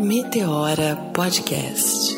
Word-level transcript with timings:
Meteora 0.00 0.96
Podcast. 1.12 2.16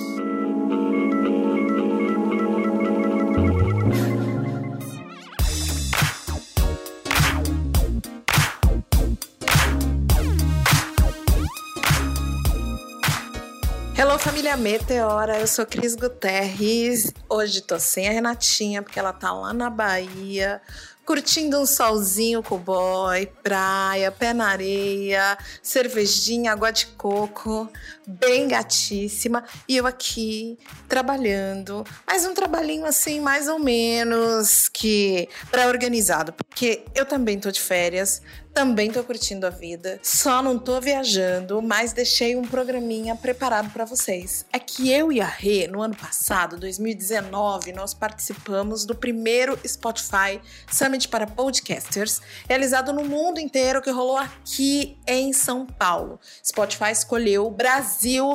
Hello, 13.98 14.16
família 14.16 14.56
Meteora. 14.56 15.40
Eu 15.40 15.48
sou 15.48 15.66
Cris 15.66 15.96
Guterres. 15.96 17.12
Hoje 17.28 17.62
tô 17.62 17.80
sem 17.80 18.08
a 18.08 18.12
Renatinha, 18.12 18.80
porque 18.80 18.98
ela 18.98 19.12
tá 19.12 19.32
lá 19.32 19.52
na 19.52 19.68
Bahia 19.68 20.62
curtindo 21.04 21.60
um 21.60 21.66
solzinho 21.66 22.42
com 22.42 22.56
o 22.56 22.58
boy, 22.58 23.26
praia, 23.42 24.10
pé 24.10 24.32
na 24.32 24.48
areia, 24.48 25.36
cervejinha, 25.62 26.52
água 26.52 26.70
de 26.70 26.86
coco, 26.86 27.68
bem 28.06 28.48
gatíssima. 28.48 29.44
E 29.68 29.76
eu 29.76 29.86
aqui 29.86 30.58
trabalhando, 30.88 31.84
mas 32.06 32.24
um 32.26 32.34
trabalhinho 32.34 32.84
assim, 32.86 33.20
mais 33.20 33.48
ou 33.48 33.58
menos 33.58 34.68
que 34.68 35.28
pré-organizado, 35.50 36.32
porque 36.32 36.84
eu 36.94 37.06
também 37.06 37.38
tô 37.38 37.50
de 37.50 37.60
férias, 37.60 38.22
também 38.52 38.90
tô 38.90 39.02
curtindo 39.02 39.46
a 39.46 39.50
vida, 39.50 39.98
só 40.02 40.42
não 40.42 40.58
tô 40.58 40.78
viajando, 40.78 41.62
mas 41.62 41.94
deixei 41.94 42.36
um 42.36 42.42
programinha 42.42 43.16
preparado 43.16 43.72
para 43.72 43.84
vocês. 43.84 44.44
É 44.52 44.58
que 44.58 44.90
eu 44.90 45.10
e 45.10 45.20
a 45.20 45.26
Rê, 45.26 45.66
no 45.66 45.80
ano 45.80 45.96
passado, 45.96 46.58
2019, 46.58 47.72
nós 47.72 47.94
participamos 47.94 48.84
do 48.84 48.94
primeiro 48.94 49.58
Spotify 49.66 50.38
Summit 50.70 51.08
para 51.08 51.26
Podcasters, 51.26 52.20
realizado 52.46 52.92
no 52.92 53.04
mundo 53.04 53.40
inteiro, 53.40 53.80
que 53.80 53.90
rolou 53.90 54.18
aqui 54.18 54.98
em 55.06 55.32
São 55.32 55.64
Paulo. 55.64 56.20
Spotify 56.44 56.90
escolheu 56.92 57.46
o 57.46 57.50
Brasil 57.50 57.91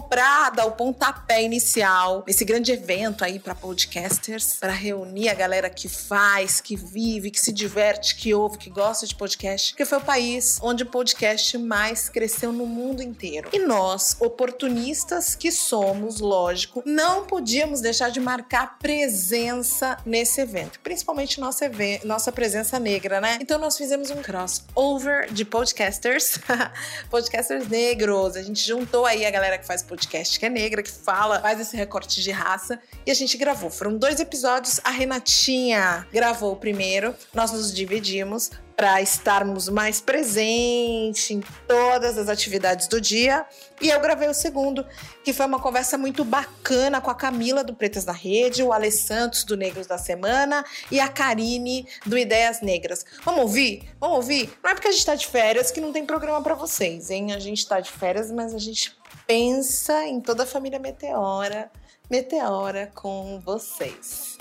para 0.10 0.50
dar 0.50 0.66
o 0.66 0.72
pontapé 0.72 1.44
inicial 1.44 2.24
nesse 2.28 2.44
grande 2.44 2.72
evento 2.72 3.24
aí 3.24 3.40
para 3.40 3.56
podcasters, 3.56 4.56
para 4.60 4.72
reunir 4.72 5.30
a 5.30 5.34
galera 5.34 5.70
que 5.70 5.88
faz, 5.88 6.60
que 6.60 6.76
vive, 6.76 7.32
que 7.32 7.40
se 7.40 7.52
diverte, 7.52 8.16
que 8.16 8.34
ouve, 8.34 8.58
que 8.58 8.70
gosta 8.70 9.06
de 9.06 9.16
podcast, 9.16 9.74
que 9.76 9.86
foi 9.86 9.98
o 9.98 10.02
país 10.02 10.60
onde 10.62 10.84
o 10.84 10.86
podcast 10.86 11.58
mais 11.58 12.10
cresceu 12.10 12.52
no 12.52 12.66
mundo 12.66 13.02
inteiro. 13.02 13.50
E 13.54 13.60
nós, 13.60 14.18
oportunistas 14.20 15.36
que 15.36 15.52
somos, 15.52 16.20
lógico, 16.20 16.84
não 16.86 17.26
podíamos 17.26 17.82
deixar 17.82 18.10
de 18.10 18.20
marcar 18.20 18.78
presença 18.80 19.98
nesse 20.06 20.42
evento, 20.42 20.80
principalmente 20.82 21.40
nossa, 21.40 21.70
nossa 22.04 22.32
presença 22.32 22.80
negra, 22.80 23.22
né? 23.22 23.38
Então 23.42 23.58
nós 23.58 23.78
fizemos 23.78 24.10
um 24.10 24.22
crossover 24.22 25.32
de 25.32 25.46
podcasters, 25.46 26.40
podcasters 27.10 27.68
negros. 27.68 28.36
A 28.36 28.42
gente 28.42 28.66
juntou 28.66 29.06
aí 29.06 29.26
a 29.26 29.32
galera 29.32 29.47
que 29.56 29.68
faz 29.68 29.84
podcast 29.84 30.40
que 30.40 30.48
é 30.48 30.50
negra, 30.50 30.82
que 30.82 30.90
fala, 30.90 31.40
faz 31.40 31.60
esse 31.60 31.78
recorte 31.78 32.24
de 32.24 32.32
raça 32.32 32.80
e 33.06 33.12
a 33.12 33.14
gente 33.14 33.38
gravou. 33.38 33.70
Foram 33.70 33.96
dois 33.96 34.20
episódios. 34.20 34.82
A 34.84 34.90
Renatinha 34.90 36.08
gravou 36.12 36.54
o 36.54 36.56
primeiro, 36.56 37.14
nós 37.36 37.52
nos 37.52 37.72
dividimos 37.72 38.50
para 38.78 39.02
estarmos 39.02 39.70
mais 39.70 40.00
presentes 40.00 41.32
em 41.32 41.42
todas 41.68 42.16
as 42.16 42.30
atividades 42.30 42.88
do 42.88 43.02
dia. 43.02 43.44
E 43.82 43.90
eu 43.90 44.00
gravei 44.00 44.30
o 44.30 44.36
segundo, 44.36 44.86
que 45.24 45.34
foi 45.34 45.48
uma 45.48 45.60
conversa 45.60 45.98
muito 45.98 46.24
bacana 46.24 47.02
com 47.02 47.10
a 47.10 47.16
Camila 47.16 47.64
do 47.64 47.74
Pretas 47.74 48.06
na 48.06 48.14
Rede, 48.14 48.62
o 48.62 48.72
Ale 48.72 48.92
Santos 48.92 49.44
do 49.44 49.58
Negros 49.58 49.88
da 49.88 49.98
Semana 49.98 50.64
e 50.92 51.00
a 51.00 51.08
Karine 51.08 51.88
do 52.06 52.16
Ideias 52.16 52.62
Negras. 52.62 53.04
Vamos 53.26 53.42
ouvir? 53.42 53.90
Vamos 54.00 54.18
ouvir? 54.18 54.56
Não 54.64 54.70
é 54.70 54.76
porque 54.76 54.90
a 54.90 54.92
gente 54.92 55.00
está 55.00 55.16
de 55.16 55.26
férias 55.26 55.72
que 55.72 55.82
não 55.82 55.92
tem 55.92 56.06
programa 56.06 56.44
para 56.44 56.54
vocês, 56.54 57.10
hein? 57.10 57.34
A 57.34 57.40
gente 57.40 57.58
está 57.58 57.80
de 57.80 57.90
férias, 57.90 58.32
mas 58.32 58.54
a 58.54 58.60
gente 58.60 58.96
pensa 59.26 60.06
em 60.06 60.22
toda 60.22 60.44
a 60.44 60.46
família 60.46 60.78
Meteora. 60.78 61.72
Meteora 62.12 62.92
com 62.94 63.40
vocês. 63.40 64.37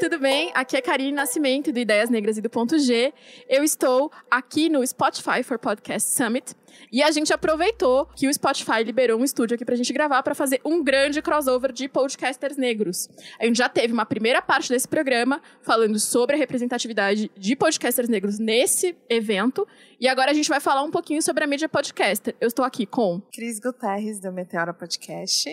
Tudo 0.00 0.20
bem? 0.20 0.52
Aqui 0.54 0.76
é 0.76 0.80
Karine 0.80 1.10
Nascimento, 1.10 1.72
do 1.72 1.78
Ideias 1.78 2.08
Negras 2.08 2.38
e 2.38 2.40
do 2.40 2.48
Ponto 2.48 2.78
G. 2.78 3.12
Eu 3.48 3.64
estou 3.64 4.12
aqui 4.30 4.68
no 4.68 4.86
Spotify 4.86 5.42
for 5.42 5.58
Podcast 5.58 6.10
Summit. 6.10 6.54
E 6.92 7.02
a 7.02 7.10
gente 7.10 7.32
aproveitou 7.32 8.06
que 8.14 8.28
o 8.28 8.32
Spotify 8.32 8.84
liberou 8.84 9.20
um 9.20 9.24
estúdio 9.24 9.56
aqui 9.56 9.64
pra 9.64 9.74
gente 9.74 9.92
gravar 9.92 10.22
para 10.22 10.36
fazer 10.36 10.60
um 10.64 10.84
grande 10.84 11.20
crossover 11.20 11.72
de 11.72 11.88
podcasters 11.88 12.56
negros. 12.56 13.08
A 13.40 13.44
gente 13.44 13.56
já 13.56 13.68
teve 13.68 13.92
uma 13.92 14.06
primeira 14.06 14.40
parte 14.40 14.68
desse 14.68 14.86
programa 14.86 15.42
falando 15.62 15.98
sobre 15.98 16.36
a 16.36 16.38
representatividade 16.38 17.28
de 17.36 17.56
podcasters 17.56 18.08
negros 18.08 18.38
nesse 18.38 18.96
evento. 19.08 19.66
E 20.00 20.06
agora 20.06 20.30
a 20.30 20.34
gente 20.34 20.48
vai 20.48 20.60
falar 20.60 20.84
um 20.84 20.92
pouquinho 20.92 21.20
sobre 21.20 21.42
a 21.42 21.46
mídia 21.46 21.68
podcaster. 21.68 22.36
Eu 22.40 22.46
estou 22.46 22.64
aqui 22.64 22.86
com 22.86 23.20
Cris 23.32 23.58
Guterres, 23.58 24.20
do 24.20 24.32
Meteora 24.32 24.72
Podcast. 24.72 25.50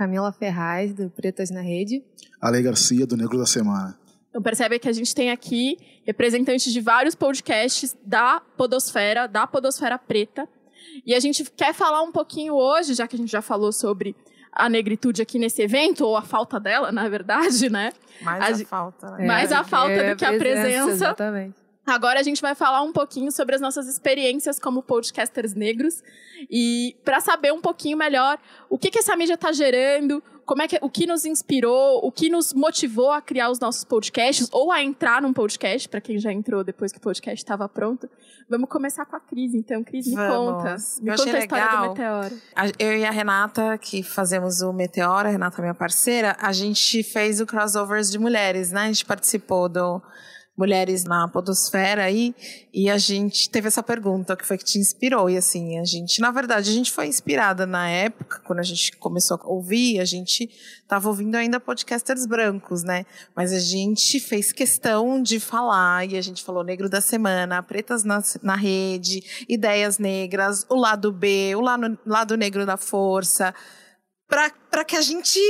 Camila 0.00 0.32
Ferraz, 0.32 0.94
do 0.94 1.10
Pretas 1.10 1.50
na 1.50 1.60
Rede. 1.60 2.02
Ale 2.40 2.62
Garcia, 2.62 3.06
do 3.06 3.18
Negro 3.18 3.36
da 3.36 3.44
Semana. 3.44 3.98
Então 4.30 4.40
percebe 4.40 4.78
que 4.78 4.88
a 4.88 4.92
gente 4.92 5.14
tem 5.14 5.30
aqui 5.30 5.76
representantes 6.06 6.72
de 6.72 6.80
vários 6.80 7.14
podcasts 7.14 7.94
da 8.02 8.40
podosfera, 8.56 9.28
da 9.28 9.46
podosfera 9.46 9.98
preta. 9.98 10.48
E 11.04 11.14
a 11.14 11.20
gente 11.20 11.44
quer 11.54 11.74
falar 11.74 12.00
um 12.00 12.10
pouquinho 12.10 12.54
hoje, 12.54 12.94
já 12.94 13.06
que 13.06 13.14
a 13.14 13.18
gente 13.18 13.30
já 13.30 13.42
falou 13.42 13.72
sobre 13.72 14.16
a 14.50 14.70
negritude 14.70 15.20
aqui 15.20 15.38
nesse 15.38 15.60
evento, 15.60 16.06
ou 16.06 16.16
a 16.16 16.22
falta 16.22 16.58
dela, 16.58 16.90
na 16.90 17.06
verdade, 17.06 17.68
né? 17.68 17.92
Mais 18.22 18.58
a, 18.58 18.62
a 18.62 18.66
falta. 18.66 19.10
Né? 19.18 19.26
Mais 19.26 19.52
a 19.52 19.62
falta 19.62 19.92
é, 19.92 20.14
do 20.14 20.16
que 20.16 20.24
a 20.24 20.28
presença. 20.28 20.62
presença. 20.62 20.90
Exatamente. 20.92 21.56
Agora 21.90 22.20
a 22.20 22.22
gente 22.22 22.40
vai 22.40 22.54
falar 22.54 22.82
um 22.82 22.92
pouquinho 22.92 23.32
sobre 23.32 23.54
as 23.54 23.60
nossas 23.60 23.88
experiências 23.88 24.58
como 24.58 24.82
podcasters 24.82 25.54
negros 25.54 26.02
e 26.50 26.96
para 27.04 27.20
saber 27.20 27.52
um 27.52 27.60
pouquinho 27.60 27.98
melhor 27.98 28.38
o 28.68 28.78
que, 28.78 28.90
que 28.90 28.98
essa 28.98 29.16
mídia 29.16 29.34
está 29.34 29.52
gerando, 29.52 30.22
como 30.46 30.62
é 30.62 30.68
que, 30.68 30.78
o 30.82 30.90
que 30.90 31.06
nos 31.06 31.24
inspirou, 31.24 32.00
o 32.04 32.10
que 32.10 32.28
nos 32.28 32.52
motivou 32.52 33.10
a 33.10 33.20
criar 33.20 33.50
os 33.50 33.60
nossos 33.60 33.84
podcasts 33.84 34.48
ou 34.50 34.72
a 34.72 34.82
entrar 34.82 35.22
num 35.22 35.32
podcast, 35.32 35.88
para 35.88 36.00
quem 36.00 36.18
já 36.18 36.32
entrou 36.32 36.64
depois 36.64 36.90
que 36.90 36.98
o 36.98 37.00
podcast 37.00 37.42
estava 37.42 37.68
pronto. 37.68 38.08
Vamos 38.48 38.68
começar 38.68 39.06
com 39.06 39.14
a 39.14 39.20
Cris, 39.20 39.54
então. 39.54 39.84
Cris, 39.84 40.08
me 40.08 40.16
Vamos. 40.16 40.54
conta. 40.54 40.76
Me 41.02 41.10
Eu 41.10 41.16
conta 41.16 41.36
a 41.36 41.38
história 41.38 41.64
legal. 41.64 41.82
do 41.82 41.88
Meteoro. 41.90 42.42
Eu 42.78 42.98
e 42.98 43.04
a 43.04 43.10
Renata, 43.12 43.78
que 43.78 44.02
fazemos 44.02 44.60
o 44.60 44.72
Meteora, 44.72 45.28
a 45.28 45.32
Renata, 45.32 45.62
minha 45.62 45.74
parceira, 45.74 46.36
a 46.40 46.52
gente 46.52 47.02
fez 47.04 47.40
o 47.40 47.46
crossovers 47.46 48.10
de 48.10 48.18
mulheres, 48.18 48.72
né? 48.72 48.82
A 48.82 48.86
gente 48.86 49.04
participou 49.04 49.68
do 49.68 50.02
mulheres 50.60 51.04
na 51.04 51.26
podosfera 51.26 52.04
aí, 52.04 52.34
e 52.72 52.90
a 52.90 52.98
gente 52.98 53.48
teve 53.48 53.66
essa 53.66 53.82
pergunta, 53.82 54.36
que 54.36 54.46
foi 54.46 54.58
que 54.58 54.64
te 54.64 54.78
inspirou? 54.78 55.30
E 55.30 55.38
assim, 55.38 55.78
a 55.78 55.84
gente, 55.84 56.20
na 56.20 56.30
verdade, 56.30 56.68
a 56.68 56.72
gente 56.72 56.92
foi 56.92 57.06
inspirada 57.06 57.66
na 57.66 57.88
época, 57.88 58.42
quando 58.44 58.58
a 58.58 58.62
gente 58.62 58.94
começou 58.98 59.40
a 59.42 59.46
ouvir, 59.46 59.98
a 59.98 60.04
gente 60.04 60.50
estava 60.82 61.08
ouvindo 61.08 61.34
ainda 61.36 61.58
podcasters 61.58 62.26
brancos, 62.26 62.82
né? 62.82 63.06
Mas 63.34 63.54
a 63.54 63.58
gente 63.58 64.20
fez 64.20 64.52
questão 64.52 65.22
de 65.22 65.40
falar, 65.40 66.06
e 66.06 66.18
a 66.18 66.22
gente 66.22 66.44
falou 66.44 66.62
Negro 66.62 66.90
da 66.90 67.00
Semana, 67.00 67.62
Pretas 67.62 68.04
na, 68.04 68.22
na 68.42 68.54
Rede, 68.54 69.46
Ideias 69.48 69.98
Negras, 69.98 70.66
o 70.68 70.76
lado 70.76 71.10
B, 71.10 71.54
o 71.56 71.62
lado, 71.62 71.98
lado 72.04 72.36
Negro 72.36 72.66
da 72.66 72.76
Força, 72.76 73.54
para 74.30 74.84
que 74.84 74.96
a 74.96 75.00
gente 75.00 75.40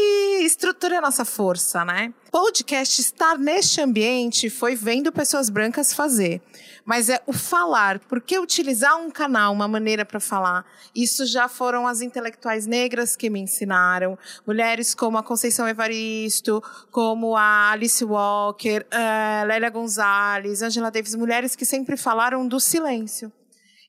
estruture 0.41 0.95
a 0.95 1.01
nossa 1.03 1.23
força, 1.23 1.85
né? 1.85 2.15
Podcast 2.31 2.99
estar 2.99 3.37
neste 3.37 3.79
ambiente 3.79 4.49
foi 4.49 4.75
vendo 4.75 5.13
pessoas 5.13 5.51
brancas 5.51 5.93
fazer, 5.93 6.41
mas 6.85 7.11
é 7.11 7.21
o 7.27 7.33
falar, 7.33 7.99
porque 8.09 8.39
utilizar 8.39 8.97
um 8.97 9.11
canal, 9.11 9.53
uma 9.53 9.69
maneira 9.69 10.07
para 10.07 10.19
falar, 10.19 10.65
isso 10.95 11.27
já 11.27 11.47
foram 11.47 11.87
as 11.87 12.01
intelectuais 12.01 12.67
negras 12.67 13.15
que 13.15 13.29
me 13.29 13.41
ensinaram, 13.41 14.19
mulheres 14.47 14.95
como 14.95 15.19
a 15.19 15.23
Conceição 15.23 15.69
Evaristo, 15.69 16.63
como 16.91 17.37
a 17.37 17.73
Alice 17.73 18.03
Walker, 18.03 18.87
uh, 18.87 19.47
Lélia 19.47 19.69
Gonzalez, 19.69 20.63
Angela 20.63 20.91
Davis, 20.91 21.15
mulheres 21.15 21.55
que 21.55 21.67
sempre 21.67 21.99
falaram 21.99 22.49
do 22.49 22.59
silêncio 22.59 23.31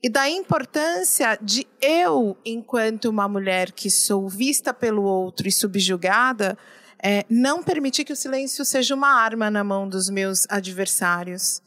e 0.03 0.09
da 0.09 0.27
importância 0.27 1.38
de 1.42 1.68
eu, 1.80 2.36
enquanto 2.44 3.06
uma 3.06 3.27
mulher 3.27 3.71
que 3.71 3.89
sou 3.89 4.27
vista 4.27 4.74
pelo 4.74 5.03
outro 5.03 5.48
e 5.48 5.51
subjugada, 5.51 6.57
é, 7.01 7.25
não 7.30 7.62
permitir 7.62 8.03
que 8.03 8.13
o 8.13 8.15
silêncio 8.15 8.65
seja 8.65 8.95
uma 8.95 9.09
arma 9.09 9.51
na 9.51 9.63
mão 9.63 9.88
dos 9.88 10.09
meus 10.09 10.48
adversários. 10.50 11.62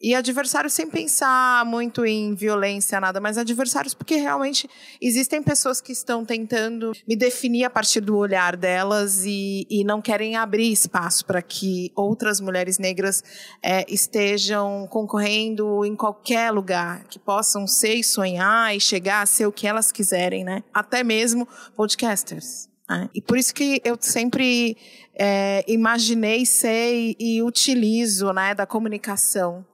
E 0.00 0.14
adversários 0.14 0.74
sem 0.74 0.88
pensar 0.90 1.64
muito 1.64 2.04
em 2.04 2.34
violência, 2.34 3.00
nada, 3.00 3.18
mas 3.20 3.38
adversários 3.38 3.94
porque 3.94 4.16
realmente 4.16 4.68
existem 5.00 5.42
pessoas 5.42 5.80
que 5.80 5.90
estão 5.90 6.24
tentando 6.24 6.92
me 7.08 7.16
definir 7.16 7.64
a 7.64 7.70
partir 7.70 8.00
do 8.00 8.16
olhar 8.16 8.56
delas 8.56 9.24
e, 9.24 9.66
e 9.70 9.84
não 9.84 10.02
querem 10.02 10.36
abrir 10.36 10.70
espaço 10.70 11.24
para 11.24 11.40
que 11.40 11.90
outras 11.96 12.40
mulheres 12.40 12.78
negras 12.78 13.24
é, 13.62 13.84
estejam 13.88 14.86
concorrendo 14.90 15.84
em 15.84 15.96
qualquer 15.96 16.50
lugar, 16.50 17.04
que 17.04 17.18
possam 17.18 17.66
ser 17.66 17.94
e 17.94 18.04
sonhar 18.04 18.76
e 18.76 18.80
chegar 18.80 19.22
a 19.22 19.26
ser 19.26 19.46
o 19.46 19.52
que 19.52 19.66
elas 19.66 19.90
quiserem, 19.90 20.44
né? 20.44 20.62
Até 20.74 21.02
mesmo 21.02 21.48
podcasters. 21.74 22.68
Né? 22.88 23.08
E 23.14 23.20
por 23.22 23.38
isso 23.38 23.54
que 23.54 23.80
eu 23.82 23.96
sempre 24.00 24.76
é, 25.14 25.64
imaginei 25.66 26.44
ser 26.44 26.94
e, 26.94 27.16
e 27.18 27.42
utilizo 27.42 28.30
né, 28.32 28.54
da 28.54 28.66
comunicação 28.66 29.64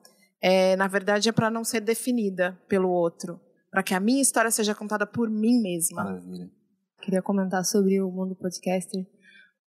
é, 0.42 0.74
na 0.74 0.88
verdade, 0.88 1.28
é 1.28 1.32
para 1.32 1.48
não 1.48 1.62
ser 1.62 1.80
definida 1.80 2.58
pelo 2.68 2.90
outro. 2.90 3.40
Para 3.70 3.82
que 3.82 3.94
a 3.94 4.00
minha 4.00 4.20
história 4.20 4.50
seja 4.50 4.74
contada 4.74 5.06
por 5.06 5.30
mim 5.30 5.62
mesma. 5.62 6.02
Maravilha. 6.02 6.50
Queria 7.00 7.22
comentar 7.22 7.64
sobre 7.64 8.00
o 8.00 8.10
mundo 8.10 8.36
podcaster, 8.36 9.06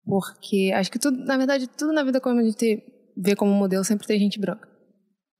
porque 0.04 0.72
acho 0.74 0.90
que 0.90 0.98
tudo, 0.98 1.24
na 1.24 1.36
verdade, 1.36 1.66
tudo 1.66 1.92
na 1.92 2.02
vida 2.02 2.20
como 2.20 2.40
a 2.40 2.42
gente 2.42 2.82
vê 3.16 3.36
como 3.36 3.52
modelo 3.52 3.84
sempre 3.84 4.06
tem 4.06 4.18
gente 4.18 4.40
branca. 4.40 4.68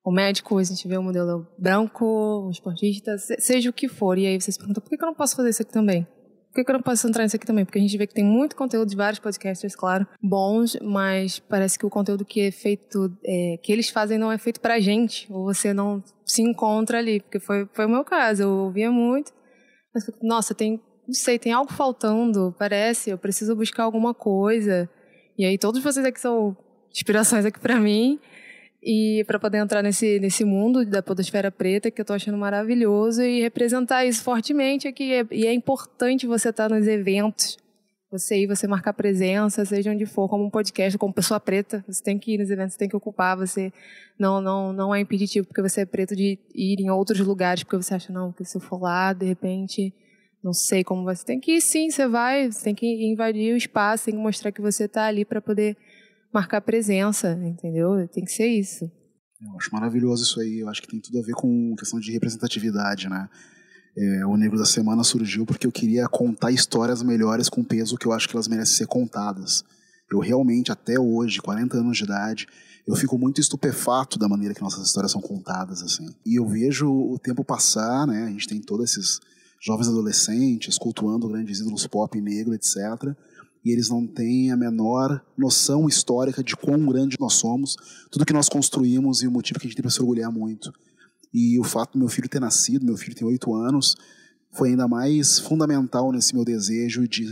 O 0.05 0.11
médico, 0.11 0.58
a 0.58 0.62
gente 0.62 0.87
vê 0.88 0.96
o 0.96 1.02
modelo 1.02 1.46
branco, 1.58 2.05
o 2.05 2.50
esportista, 2.50 3.17
seja 3.19 3.70
o 3.70 3.73
que 3.73 3.88
for. 3.88 4.19
E 4.19 4.26
aí 4.26 4.40
você 4.40 4.52
se 4.52 4.58
pergunta, 4.58 4.81
por 4.81 4.88
que 4.88 4.96
eu 4.96 5.06
não 5.06 5.14
posso 5.14 5.37
fazer 5.37 5.50
isso 5.50 5.62
aqui 5.62 5.73
também? 5.73 6.06
Por 6.52 6.62
que 6.62 6.70
eu 6.70 6.75
não 6.75 6.82
posso 6.82 7.08
entrar 7.08 7.22
nisso 7.22 7.37
aqui 7.37 7.46
também? 7.46 7.64
Porque 7.64 7.78
a 7.78 7.82
gente 7.82 7.96
vê 7.96 8.06
que 8.06 8.12
tem 8.12 8.25
muito 8.25 8.54
conteúdo 8.54 8.88
de 8.88 8.96
vários 8.96 9.19
podcasters, 9.19 9.75
claro, 9.75 10.06
bons, 10.22 10.76
mas 10.82 11.38
parece 11.38 11.78
que 11.78 11.87
o 11.87 11.90
conteúdo 11.90 12.26
que 12.26 12.43
é 12.43 12.50
feito, 12.50 13.10
é, 13.25 13.58
que 13.62 13.72
eles 13.72 13.88
fazem 13.88 14.19
não 14.19 14.31
é 14.31 14.37
feito 14.37 14.60
pra 14.60 14.78
gente, 14.78 15.26
ou 15.32 15.44
você 15.44 15.72
não 15.72 16.04
se 16.26 16.43
encontra 16.43 16.99
ali, 16.99 17.20
porque 17.20 17.40
foi, 17.40 17.66
foi 17.72 17.87
o 17.87 17.88
meu 17.88 18.04
caso, 18.04 18.43
eu 18.43 18.50
ouvia 18.50 18.90
muito, 18.90 19.32
mas, 19.94 20.10
nossa, 20.22 20.54
tem, 20.54 20.78
não 21.06 21.14
sei, 21.14 21.38
tem 21.38 21.52
algo 21.52 21.72
faltando, 21.72 22.55
parece, 22.58 23.08
eu 23.08 23.16
preciso 23.16 23.56
buscar 23.56 23.84
alguma 23.84 24.12
coisa, 24.12 24.90
e 25.38 25.46
aí 25.46 25.56
todos 25.56 25.82
vocês 25.82 26.05
aqui 26.05 26.20
são 26.20 26.55
inspirações 26.90 27.46
aqui 27.46 27.58
para 27.58 27.81
mim, 27.81 28.20
e 28.82 29.23
para 29.29 29.38
poder 29.38 29.58
entrar 29.58 29.81
nesse, 29.81 30.19
nesse 30.19 30.44
mundo 30.44 30.84
da 30.84 31.00
podosfera 31.00 31.52
preta, 31.52 31.90
que 31.90 32.00
eu 32.00 32.02
estou 32.02 32.17
achando 32.17 32.37
maravilhoso, 32.37 33.23
e 33.23 33.40
representar 33.40 34.05
isso 34.05 34.25
fortemente 34.25 34.88
aqui. 34.88 35.25
E 35.31 35.46
é 35.46 35.52
importante 35.52 36.26
você 36.26 36.49
estar 36.49 36.69
tá 36.69 36.75
nos 36.75 36.88
eventos, 36.88 37.56
você 38.11 38.43
ir, 38.43 38.46
você 38.49 38.67
marcar 38.67 38.93
presença, 38.93 39.64
seja 39.64 39.93
onde 39.93 40.05
for, 40.05 40.29
como 40.29 40.44
um 40.44 40.50
podcast, 40.50 40.99
como 40.99 41.14
pessoa 41.14 41.38
preta, 41.38 41.84
você 41.87 42.02
tem 42.02 42.19
que 42.19 42.34
ir 42.34 42.38
nos 42.38 42.50
eventos, 42.50 42.75
você 42.75 42.79
tem 42.81 42.88
que 42.88 42.96
ocupar, 42.96 43.37
você 43.37 43.73
não 44.19 44.40
não 44.40 44.73
não 44.73 44.94
é 44.94 45.00
impeditivo 45.00 45.46
porque 45.46 45.62
você 45.62 45.82
é 45.82 45.87
preto 45.87 46.17
de 46.17 46.38
ir 46.52 46.81
em 46.81 46.90
outros 46.90 47.20
lugares, 47.20 47.62
porque 47.62 47.76
você 47.76 47.94
acha, 47.94 48.12
não, 48.12 48.32
que 48.32 48.44
se 48.44 48.56
eu 48.56 48.61
for 48.61 48.82
lá, 48.82 49.12
de 49.12 49.25
repente, 49.25 49.94
não 50.43 50.52
sei 50.52 50.82
como. 50.82 51.05
Você 51.05 51.25
tem 51.25 51.38
que 51.38 51.52
ir 51.52 51.61
sim, 51.61 51.88
você 51.88 52.08
vai, 52.08 52.50
você 52.50 52.64
tem 52.64 52.75
que 52.75 52.87
invadir 53.06 53.55
o 53.55 53.56
espaço, 53.56 54.06
tem 54.06 54.14
que 54.14 54.20
mostrar 54.20 54.50
que 54.50 54.61
você 54.61 54.84
está 54.84 55.06
ali 55.06 55.25
para 55.25 55.40
poder 55.40 55.76
marcar 56.32 56.61
presença, 56.61 57.38
entendeu? 57.44 58.08
Tem 58.08 58.25
que 58.25 58.32
ser 58.32 58.46
isso. 58.46 58.90
Eu 59.40 59.56
acho 59.56 59.70
maravilhoso 59.73 60.23
isso 60.23 60.40
aí. 60.40 60.61
Eu 60.61 60.69
acho 60.69 60.81
que 60.81 60.88
tem 60.88 61.00
tudo 61.00 61.19
a 61.19 61.23
ver 61.23 61.34
com 61.34 61.75
questão 61.76 62.00
de 62.00 62.12
representatividade, 62.12 63.08
né? 63.08 63.29
É, 63.96 64.25
o 64.25 64.37
Negro 64.37 64.56
da 64.56 64.64
Semana 64.64 65.05
surgiu 65.05 65.44
porque 65.44 65.67
eu 65.67 65.73
queria 65.73 66.08
contar 66.08 66.50
histórias 66.50 67.02
melhores 67.02 67.49
com 67.50 67.62
peso 67.62 67.99
que 67.99 68.06
eu 68.06 68.12
acho 68.12 68.26
que 68.29 68.34
elas 68.34 68.49
merecem 68.49 68.76
ser 68.76 68.87
contadas. 68.87 69.62
Eu 70.11 70.20
realmente, 70.20 70.73
até 70.73 70.99
hoje, 70.99 71.40
40 71.43 71.76
anos 71.76 71.99
de 71.99 72.05
idade, 72.05 72.46
eu 72.87 72.96
fico 72.96 73.19
muito 73.19 73.40
estupefato 73.40 74.19
da 74.19 74.29
maneira 74.29 74.55
que 74.55 74.62
nossas 74.62 74.87
histórias 74.87 75.12
são 75.12 75.20
contadas, 75.20 75.82
assim. 75.82 76.06
E 76.25 76.38
eu 76.38 76.46
vejo 76.46 76.90
o 76.90 77.19
tempo 77.19 77.44
passar, 77.44 78.06
né? 78.06 78.25
A 78.25 78.31
gente 78.31 78.49
tem 78.49 78.61
todos 78.61 78.90
esses 78.90 79.20
jovens 79.61 79.88
adolescentes 79.88 80.79
cultuando 80.79 81.29
grandes 81.29 81.61
ídolos 81.61 81.87
pop 81.87 82.19
negro, 82.20 82.55
etc 82.55 83.14
e 83.64 83.70
eles 83.70 83.88
não 83.88 84.06
têm 84.06 84.50
a 84.50 84.56
menor 84.56 85.25
noção 85.38 85.88
histórica 85.88 86.43
de 86.43 86.56
quão 86.56 86.85
grande 86.87 87.17
nós 87.20 87.35
somos, 87.35 87.76
tudo 88.11 88.26
que 88.26 88.32
nós 88.32 88.49
construímos 88.49 89.23
e 89.23 89.26
o 89.26 89.31
motivo 89.31 89.61
que 89.61 89.67
a 89.67 89.69
gente 89.69 89.76
tem 89.76 89.82
para 89.82 89.91
se 89.91 90.00
orgulhar 90.00 90.32
muito. 90.32 90.73
E 91.32 91.59
o 91.59 91.64
fato 91.64 91.93
do 91.93 91.99
meu 91.99 92.09
filho 92.09 92.29
ter 92.29 92.41
nascido, 92.41 92.85
meu 92.85 92.97
filho 92.97 93.14
tem 93.14 93.26
oito 93.26 93.55
anos, 93.55 93.97
foi 94.53 94.70
ainda 94.70 94.87
mais 94.87 95.38
fundamental 95.38 96.12
nesse 96.12 96.35
meu 96.35 96.44
desejo 96.44 97.09
de, 97.09 97.31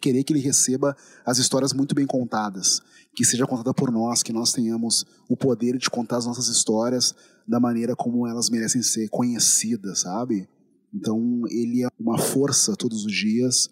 querer 0.00 0.24
que 0.24 0.32
ele 0.32 0.40
receba 0.40 0.96
as 1.24 1.36
histórias 1.36 1.72
muito 1.72 1.94
bem 1.94 2.06
contadas, 2.06 2.80
que 3.14 3.24
seja 3.24 3.46
contada 3.46 3.74
por 3.74 3.90
nós, 3.90 4.22
que 4.22 4.32
nós 4.32 4.52
tenhamos 4.52 5.04
o 5.28 5.36
poder 5.36 5.76
de 5.76 5.90
contar 5.90 6.16
as 6.16 6.26
nossas 6.26 6.48
histórias 6.48 7.14
da 7.46 7.60
maneira 7.60 7.94
como 7.94 8.26
elas 8.26 8.48
merecem 8.48 8.82
ser 8.82 9.08
conhecidas, 9.10 10.00
sabe? 10.00 10.48
Então 10.94 11.42
ele 11.50 11.84
é 11.84 11.88
uma 12.00 12.16
força 12.16 12.74
todos 12.74 13.04
os 13.04 13.12
dias 13.12 13.68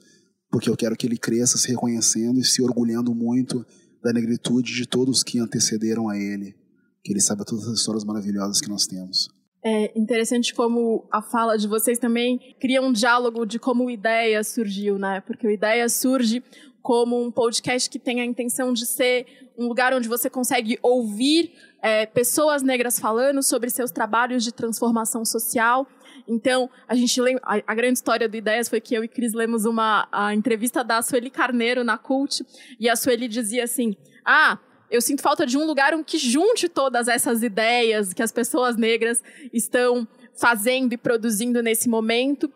porque 0.54 0.70
eu 0.70 0.76
quero 0.76 0.96
que 0.96 1.04
ele 1.04 1.18
cresça 1.18 1.58
se 1.58 1.68
reconhecendo 1.68 2.38
e 2.38 2.44
se 2.44 2.62
orgulhando 2.62 3.12
muito 3.12 3.66
da 4.00 4.12
negritude 4.12 4.72
de 4.72 4.86
todos 4.86 5.24
que 5.24 5.40
antecederam 5.40 6.08
a 6.08 6.16
ele, 6.16 6.54
que 7.02 7.12
ele 7.12 7.20
saiba 7.20 7.44
todas 7.44 7.66
as 7.66 7.80
histórias 7.80 8.04
maravilhosas 8.04 8.60
que 8.60 8.68
nós 8.68 8.86
temos. 8.86 9.28
É 9.64 9.98
interessante 9.98 10.54
como 10.54 11.08
a 11.12 11.20
fala 11.20 11.58
de 11.58 11.66
vocês 11.66 11.98
também 11.98 12.54
cria 12.60 12.80
um 12.80 12.92
diálogo 12.92 13.44
de 13.44 13.58
como 13.58 13.86
o 13.86 13.90
Ideia 13.90 14.44
surgiu, 14.44 14.96
né? 14.96 15.20
Porque 15.26 15.44
o 15.44 15.50
Ideia 15.50 15.88
surge 15.88 16.40
como 16.80 17.20
um 17.20 17.32
podcast 17.32 17.90
que 17.90 17.98
tem 17.98 18.20
a 18.20 18.24
intenção 18.24 18.72
de 18.72 18.86
ser 18.86 19.26
um 19.58 19.66
lugar 19.66 19.92
onde 19.92 20.06
você 20.06 20.30
consegue 20.30 20.78
ouvir 20.80 21.52
é, 21.82 22.06
pessoas 22.06 22.62
negras 22.62 22.96
falando 22.96 23.42
sobre 23.42 23.70
seus 23.70 23.90
trabalhos 23.90 24.44
de 24.44 24.52
transformação 24.52 25.24
social 25.24 25.84
então, 26.26 26.71
a 26.88 26.94
gente 26.94 27.21
lembra, 27.21 27.43
a, 27.44 27.61
a, 27.67 27.75
grande 27.75 27.99
história 27.99 28.29
do 28.29 28.37
Ideias 28.37 28.69
foi 28.69 28.81
que 28.81 28.94
eu 28.94 29.05
e 29.05 29.09
Cris 29.09 29.35
lemos 29.35 29.65
uma 29.65 30.09
a 30.11 30.35
entrevista 30.35 30.82
da 30.82 31.03
Sueli 31.03 31.31
Carneiro 31.31 31.85
na 31.85 31.99
Cult, 31.99 32.44
e 32.81 32.88
a 32.88 32.97
Sueli 32.97 33.29
dizia 33.29 33.65
assim: 33.65 33.94
"Ah, 34.25 34.59
eu 34.91 35.00
sinto 35.00 35.23
falta 35.23 35.47
de 35.47 35.59
um 35.59 35.67
lugar 35.67 35.93
que 36.05 36.19
junte 36.19 36.69
todas 36.69 37.09
essas 37.09 37.43
ideias 37.43 38.12
que 38.12 38.23
as 38.23 38.32
pessoas 38.32 38.76
negras 38.76 39.23
estão 39.53 40.06
fazendo 40.37 40.93
e 40.93 40.97
produzindo 40.97 41.62
nesse 41.62 41.88
momento. 41.88 42.50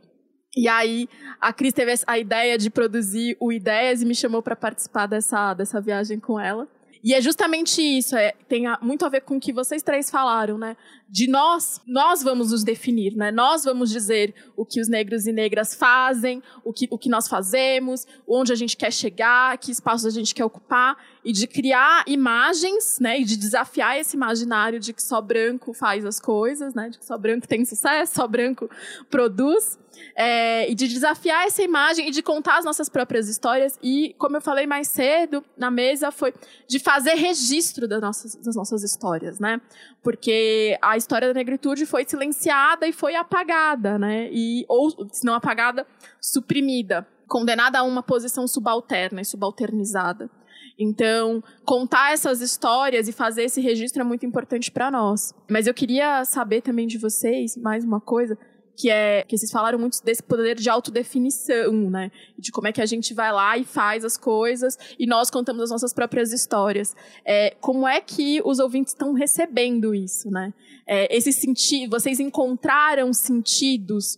E 0.56 0.66
aí 0.68 1.08
a 1.40 1.52
Cris 1.52 1.72
teve 1.72 1.94
a 2.06 2.18
ideia 2.18 2.58
de 2.58 2.70
produzir 2.70 3.36
o 3.40 3.52
Ideias 3.52 4.02
e 4.02 4.06
me 4.06 4.14
chamou 4.14 4.42
para 4.42 4.56
participar 4.56 5.06
dessa, 5.06 5.54
dessa 5.54 5.80
viagem 5.80 6.18
com 6.18 6.38
ela. 6.38 6.68
E 7.02 7.14
é 7.14 7.20
justamente 7.20 7.80
isso, 7.80 8.16
é, 8.16 8.32
tem 8.48 8.64
muito 8.82 9.04
a 9.04 9.08
ver 9.08 9.22
com 9.22 9.36
o 9.36 9.40
que 9.40 9.52
vocês 9.52 9.82
três 9.82 10.10
falaram, 10.10 10.58
né? 10.58 10.76
De 11.08 11.28
nós, 11.28 11.80
nós 11.86 12.22
vamos 12.22 12.50
nos 12.50 12.64
definir, 12.64 13.14
né? 13.16 13.30
Nós 13.30 13.64
vamos 13.64 13.90
dizer 13.90 14.34
o 14.56 14.64
que 14.64 14.80
os 14.80 14.88
negros 14.88 15.26
e 15.26 15.32
negras 15.32 15.74
fazem, 15.74 16.42
o 16.64 16.72
que, 16.72 16.88
o 16.90 16.98
que 16.98 17.08
nós 17.08 17.28
fazemos, 17.28 18.06
onde 18.26 18.52
a 18.52 18.56
gente 18.56 18.76
quer 18.76 18.92
chegar, 18.92 19.56
que 19.58 19.70
espaços 19.70 20.06
a 20.06 20.10
gente 20.10 20.34
quer 20.34 20.44
ocupar, 20.44 20.96
e 21.28 21.32
de 21.32 21.46
criar 21.46 22.04
imagens, 22.06 22.98
né? 22.98 23.20
E 23.20 23.24
de 23.24 23.36
desafiar 23.36 23.98
esse 23.98 24.16
imaginário 24.16 24.80
de 24.80 24.94
que 24.94 25.02
só 25.02 25.20
branco 25.20 25.74
faz 25.74 26.06
as 26.06 26.18
coisas, 26.18 26.72
né? 26.72 26.88
De 26.88 26.98
que 26.98 27.04
só 27.04 27.18
branco 27.18 27.46
tem 27.46 27.66
sucesso, 27.66 28.14
só 28.14 28.26
branco 28.26 28.70
produz 29.10 29.78
é, 30.16 30.70
e 30.70 30.74
de 30.74 30.88
desafiar 30.88 31.46
essa 31.46 31.62
imagem 31.62 32.08
e 32.08 32.10
de 32.10 32.22
contar 32.22 32.56
as 32.56 32.64
nossas 32.64 32.88
próprias 32.88 33.28
histórias. 33.28 33.78
E, 33.82 34.14
como 34.16 34.38
eu 34.38 34.40
falei 34.40 34.66
mais 34.66 34.88
cedo 34.88 35.44
na 35.54 35.70
mesa, 35.70 36.10
foi 36.10 36.32
de 36.66 36.78
fazer 36.78 37.12
registro 37.12 37.86
das 37.86 38.00
nossas, 38.00 38.34
das 38.36 38.56
nossas 38.56 38.82
histórias, 38.82 39.38
né? 39.38 39.60
Porque 40.02 40.78
a 40.80 40.96
história 40.96 41.28
da 41.28 41.34
negritude 41.34 41.84
foi 41.84 42.06
silenciada 42.08 42.86
e 42.88 42.92
foi 42.92 43.14
apagada, 43.14 43.98
né? 43.98 44.30
E, 44.32 44.64
ou, 44.66 45.06
se 45.12 45.26
não 45.26 45.34
apagada, 45.34 45.86
suprimida, 46.22 47.06
condenada 47.26 47.80
a 47.80 47.82
uma 47.82 48.02
posição 48.02 48.48
subalterna 48.48 49.20
e 49.20 49.26
subalternizada. 49.26 50.30
Então, 50.78 51.42
contar 51.64 52.12
essas 52.12 52.40
histórias 52.40 53.08
e 53.08 53.12
fazer 53.12 53.44
esse 53.44 53.60
registro 53.60 54.00
é 54.00 54.04
muito 54.04 54.24
importante 54.24 54.70
para 54.70 54.90
nós. 54.90 55.34
Mas 55.50 55.66
eu 55.66 55.74
queria 55.74 56.24
saber 56.24 56.62
também 56.62 56.86
de 56.86 56.98
vocês 56.98 57.56
mais 57.56 57.84
uma 57.84 58.00
coisa 58.00 58.38
que 58.78 58.88
é 58.88 59.24
que 59.24 59.36
vocês 59.36 59.50
falaram 59.50 59.76
muito 59.76 60.00
desse 60.04 60.22
poder 60.22 60.54
de 60.54 60.70
autodefinição, 60.70 61.90
né? 61.90 62.12
De 62.38 62.52
como 62.52 62.68
é 62.68 62.72
que 62.72 62.80
a 62.80 62.86
gente 62.86 63.12
vai 63.12 63.32
lá 63.32 63.58
e 63.58 63.64
faz 63.64 64.04
as 64.04 64.16
coisas 64.16 64.78
e 64.96 65.04
nós 65.04 65.30
contamos 65.30 65.64
as 65.64 65.70
nossas 65.70 65.92
próprias 65.92 66.32
histórias. 66.32 66.94
É, 67.24 67.56
como 67.60 67.88
é 67.88 68.00
que 68.00 68.40
os 68.44 68.60
ouvintes 68.60 68.92
estão 68.92 69.12
recebendo 69.12 69.92
isso, 69.92 70.30
né? 70.30 70.54
É, 70.86 71.14
esse 71.14 71.32
sentido, 71.32 71.90
vocês 71.90 72.20
encontraram 72.20 73.12
sentidos 73.12 74.16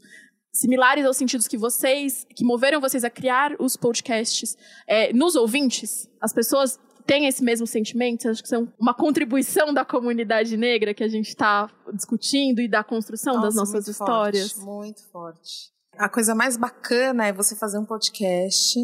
similares 0.53 1.05
aos 1.05 1.17
sentidos 1.17 1.47
que 1.47 1.57
vocês, 1.57 2.27
que 2.35 2.45
moveram 2.45 2.81
vocês 2.81 3.05
a 3.05 3.11
criar 3.11 3.55
os 3.59 3.77
podcasts 3.77 4.57
é, 4.87 5.13
nos 5.13 5.35
ouvintes? 5.35 6.09
As 6.21 6.33
pessoas 6.33 6.79
tem 7.07 7.27
esse 7.27 7.43
mesmo 7.43 7.67
sentimento? 7.67 8.29
Acho 8.29 8.43
que 8.43 8.49
são 8.49 8.73
uma 8.79 8.95
contribuição 8.95 9.75
da 9.75 9.85
comunidade 9.85 10.57
negra 10.57 10.95
que 10.95 11.03
a 11.03 11.09
gente 11.09 11.29
está 11.29 11.69
discutindo 11.93 12.61
e 12.61 12.69
da 12.69 12.85
construção 12.85 13.35
Nossa, 13.35 13.47
das 13.47 13.55
nossas 13.57 13.89
histórias? 13.89 14.53
Forte, 14.53 14.67
muito 14.67 15.11
forte. 15.11 15.71
A 15.99 16.09
coisa 16.09 16.35
mais 16.35 16.57
bacana 16.57 17.27
é 17.27 17.33
você 17.33 17.57
fazer 17.57 17.79
um 17.79 17.85
podcast 17.85 18.79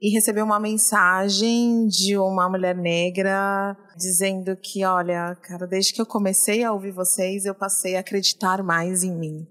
e 0.00 0.10
recebi 0.12 0.40
uma 0.40 0.58
mensagem 0.58 1.86
de 1.86 2.16
uma 2.16 2.48
mulher 2.48 2.74
negra 2.74 3.76
dizendo 3.96 4.56
que, 4.56 4.84
olha, 4.84 5.36
cara, 5.42 5.66
desde 5.66 5.92
que 5.92 6.00
eu 6.00 6.06
comecei 6.06 6.64
a 6.64 6.72
ouvir 6.72 6.90
vocês, 6.90 7.44
eu 7.44 7.54
passei 7.54 7.96
a 7.96 8.00
acreditar 8.00 8.62
mais 8.62 9.04
em 9.04 9.16
mim. 9.16 9.46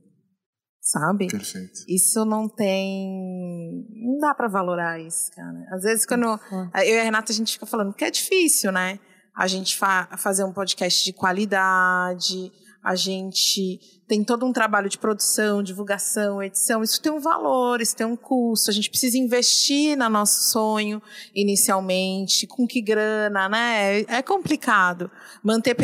Sabe? 0.91 1.27
Perfeito. 1.27 1.81
Isso 1.88 2.25
não 2.25 2.50
tem. 2.50 3.86
Não 3.91 4.17
dá 4.17 4.34
para 4.34 4.48
valorar 4.48 5.00
isso, 5.00 5.31
cara. 5.36 5.63
Às 5.72 5.84
vezes, 5.84 6.03
quando 6.03 6.24
eu 6.24 6.96
e 6.96 7.00
a 7.00 7.03
Renata 7.03 7.31
a 7.31 7.36
gente 7.36 7.53
fica 7.53 7.67
falando 7.67 7.93
que 7.93 8.03
é 8.03 8.10
difícil, 8.10 8.72
né? 8.72 8.98
A 9.38 9.46
gente 9.46 9.77
fa 9.77 10.10
fazer 10.17 10.43
um 10.43 10.51
podcast 10.51 11.05
de 11.05 11.13
qualidade, 11.13 12.51
a 12.83 12.95
gente 12.95 13.79
tem 14.07 14.24
todo 14.24 14.45
um 14.45 14.53
trabalho 14.53 14.89
de 14.89 14.98
produção, 14.98 15.62
divulgação, 15.62 16.41
edição. 16.41 16.81
Isso 16.81 17.01
tem 17.01 17.12
um 17.12 17.19
valor, 17.19 17.81
isso 17.81 17.95
tem 17.95 18.07
um 18.07 18.15
custo. 18.15 18.71
A 18.71 18.74
gente 18.74 18.89
precisa 18.89 19.17
investir 19.17 19.98
no 19.98 20.09
nosso 20.09 20.50
sonho 20.50 21.01
inicialmente. 21.36 22.48
Com 22.48 22.65
que 22.65 22.81
grana, 22.81 23.50
né? 23.50 24.01
É 24.01 24.21
complicado. 24.21 25.12
Manter 25.43 25.75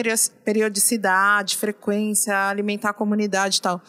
periodicidade, 0.43 1.57
frequência, 1.57 2.49
alimentar 2.49 2.89
a 2.91 2.93
comunidade 2.93 3.57
e 3.57 3.61
tal. 3.61 3.81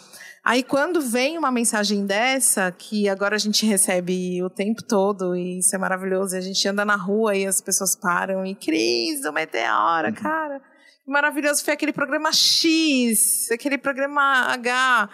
Aí 0.44 0.62
quando 0.62 1.00
vem 1.00 1.38
uma 1.38 1.50
mensagem 1.50 2.06
dessa, 2.06 2.70
que 2.70 3.08
agora 3.08 3.34
a 3.34 3.38
gente 3.38 3.66
recebe 3.66 4.40
o 4.44 4.50
tempo 4.50 4.80
todo, 4.80 5.34
e 5.34 5.58
isso 5.58 5.74
é 5.74 5.78
maravilhoso, 5.78 6.36
a 6.36 6.40
gente 6.40 6.68
anda 6.68 6.84
na 6.84 6.94
rua 6.94 7.34
e 7.34 7.44
as 7.44 7.60
pessoas 7.60 7.96
param 7.96 8.46
e 8.46 8.54
Cris, 8.54 9.24
o 9.24 9.32
meteora, 9.32 10.08
uhum. 10.08 10.14
cara. 10.14 10.62
Maravilhoso 11.06 11.64
foi 11.64 11.72
aquele 11.72 11.92
programa 11.92 12.32
X, 12.32 13.48
aquele 13.52 13.78
programa 13.78 14.52
H. 14.52 15.08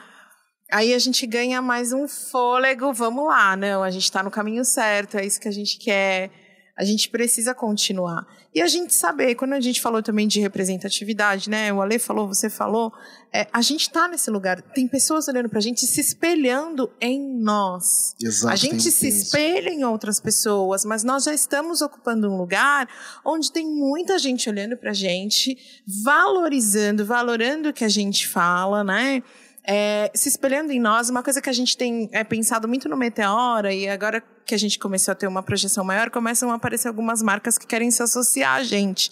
Aí 0.70 0.94
a 0.94 0.98
gente 0.98 1.26
ganha 1.26 1.60
mais 1.60 1.92
um 1.92 2.08
fôlego, 2.08 2.94
vamos 2.94 3.26
lá, 3.26 3.54
não, 3.54 3.82
a 3.82 3.90
gente 3.90 4.04
está 4.04 4.22
no 4.22 4.30
caminho 4.30 4.64
certo, 4.64 5.18
é 5.18 5.26
isso 5.26 5.38
que 5.38 5.48
a 5.48 5.52
gente 5.52 5.78
quer 5.78 6.30
a 6.76 6.84
gente 6.84 7.10
precisa 7.10 7.54
continuar. 7.54 8.26
E 8.54 8.60
a 8.60 8.66
gente 8.66 8.94
saber, 8.94 9.34
quando 9.34 9.52
a 9.52 9.60
gente 9.60 9.80
falou 9.80 10.02
também 10.02 10.26
de 10.26 10.40
representatividade, 10.40 11.48
né? 11.48 11.72
O 11.72 11.80
Ale 11.80 11.98
falou, 11.98 12.26
você 12.26 12.48
falou, 12.48 12.92
é, 13.32 13.46
a 13.52 13.60
gente 13.62 13.82
está 13.82 14.08
nesse 14.08 14.30
lugar. 14.30 14.60
Tem 14.60 14.88
pessoas 14.88 15.28
olhando 15.28 15.48
para 15.48 15.58
a 15.58 15.62
gente 15.62 15.86
se 15.86 16.00
espelhando 16.00 16.90
em 17.00 17.20
nós. 17.40 18.14
Exato, 18.20 18.52
a 18.52 18.56
gente 18.56 18.90
se 18.90 19.08
espelha 19.08 19.70
em 19.70 19.84
outras 19.84 20.18
pessoas, 20.18 20.84
mas 20.84 21.04
nós 21.04 21.24
já 21.24 21.34
estamos 21.34 21.82
ocupando 21.82 22.30
um 22.30 22.36
lugar 22.36 22.88
onde 23.24 23.52
tem 23.52 23.66
muita 23.66 24.18
gente 24.18 24.48
olhando 24.48 24.76
para 24.76 24.90
a 24.90 24.94
gente, 24.94 25.56
valorizando, 26.02 27.04
valorando 27.04 27.68
o 27.68 27.72
que 27.72 27.84
a 27.84 27.88
gente 27.88 28.28
fala, 28.28 28.82
né? 28.82 29.22
É, 29.66 30.10
se 30.14 30.28
espelhando 30.28 30.72
em 30.72 30.80
nós, 30.80 31.08
uma 31.08 31.22
coisa 31.22 31.40
que 31.40 31.48
a 31.48 31.52
gente 31.52 31.76
tem 31.76 32.08
é, 32.12 32.24
pensado 32.24 32.66
muito 32.66 32.88
no 32.88 32.96
Meteora, 32.96 33.72
e 33.72 33.88
agora 33.88 34.22
que 34.44 34.54
a 34.54 34.58
gente 34.58 34.78
começou 34.78 35.12
a 35.12 35.14
ter 35.14 35.26
uma 35.26 35.42
projeção 35.42 35.84
maior, 35.84 36.10
começam 36.10 36.50
a 36.50 36.54
aparecer 36.54 36.88
algumas 36.88 37.22
marcas 37.22 37.56
que 37.56 37.66
querem 37.66 37.90
se 37.90 38.02
associar 38.02 38.56
a 38.56 38.64
gente. 38.64 39.10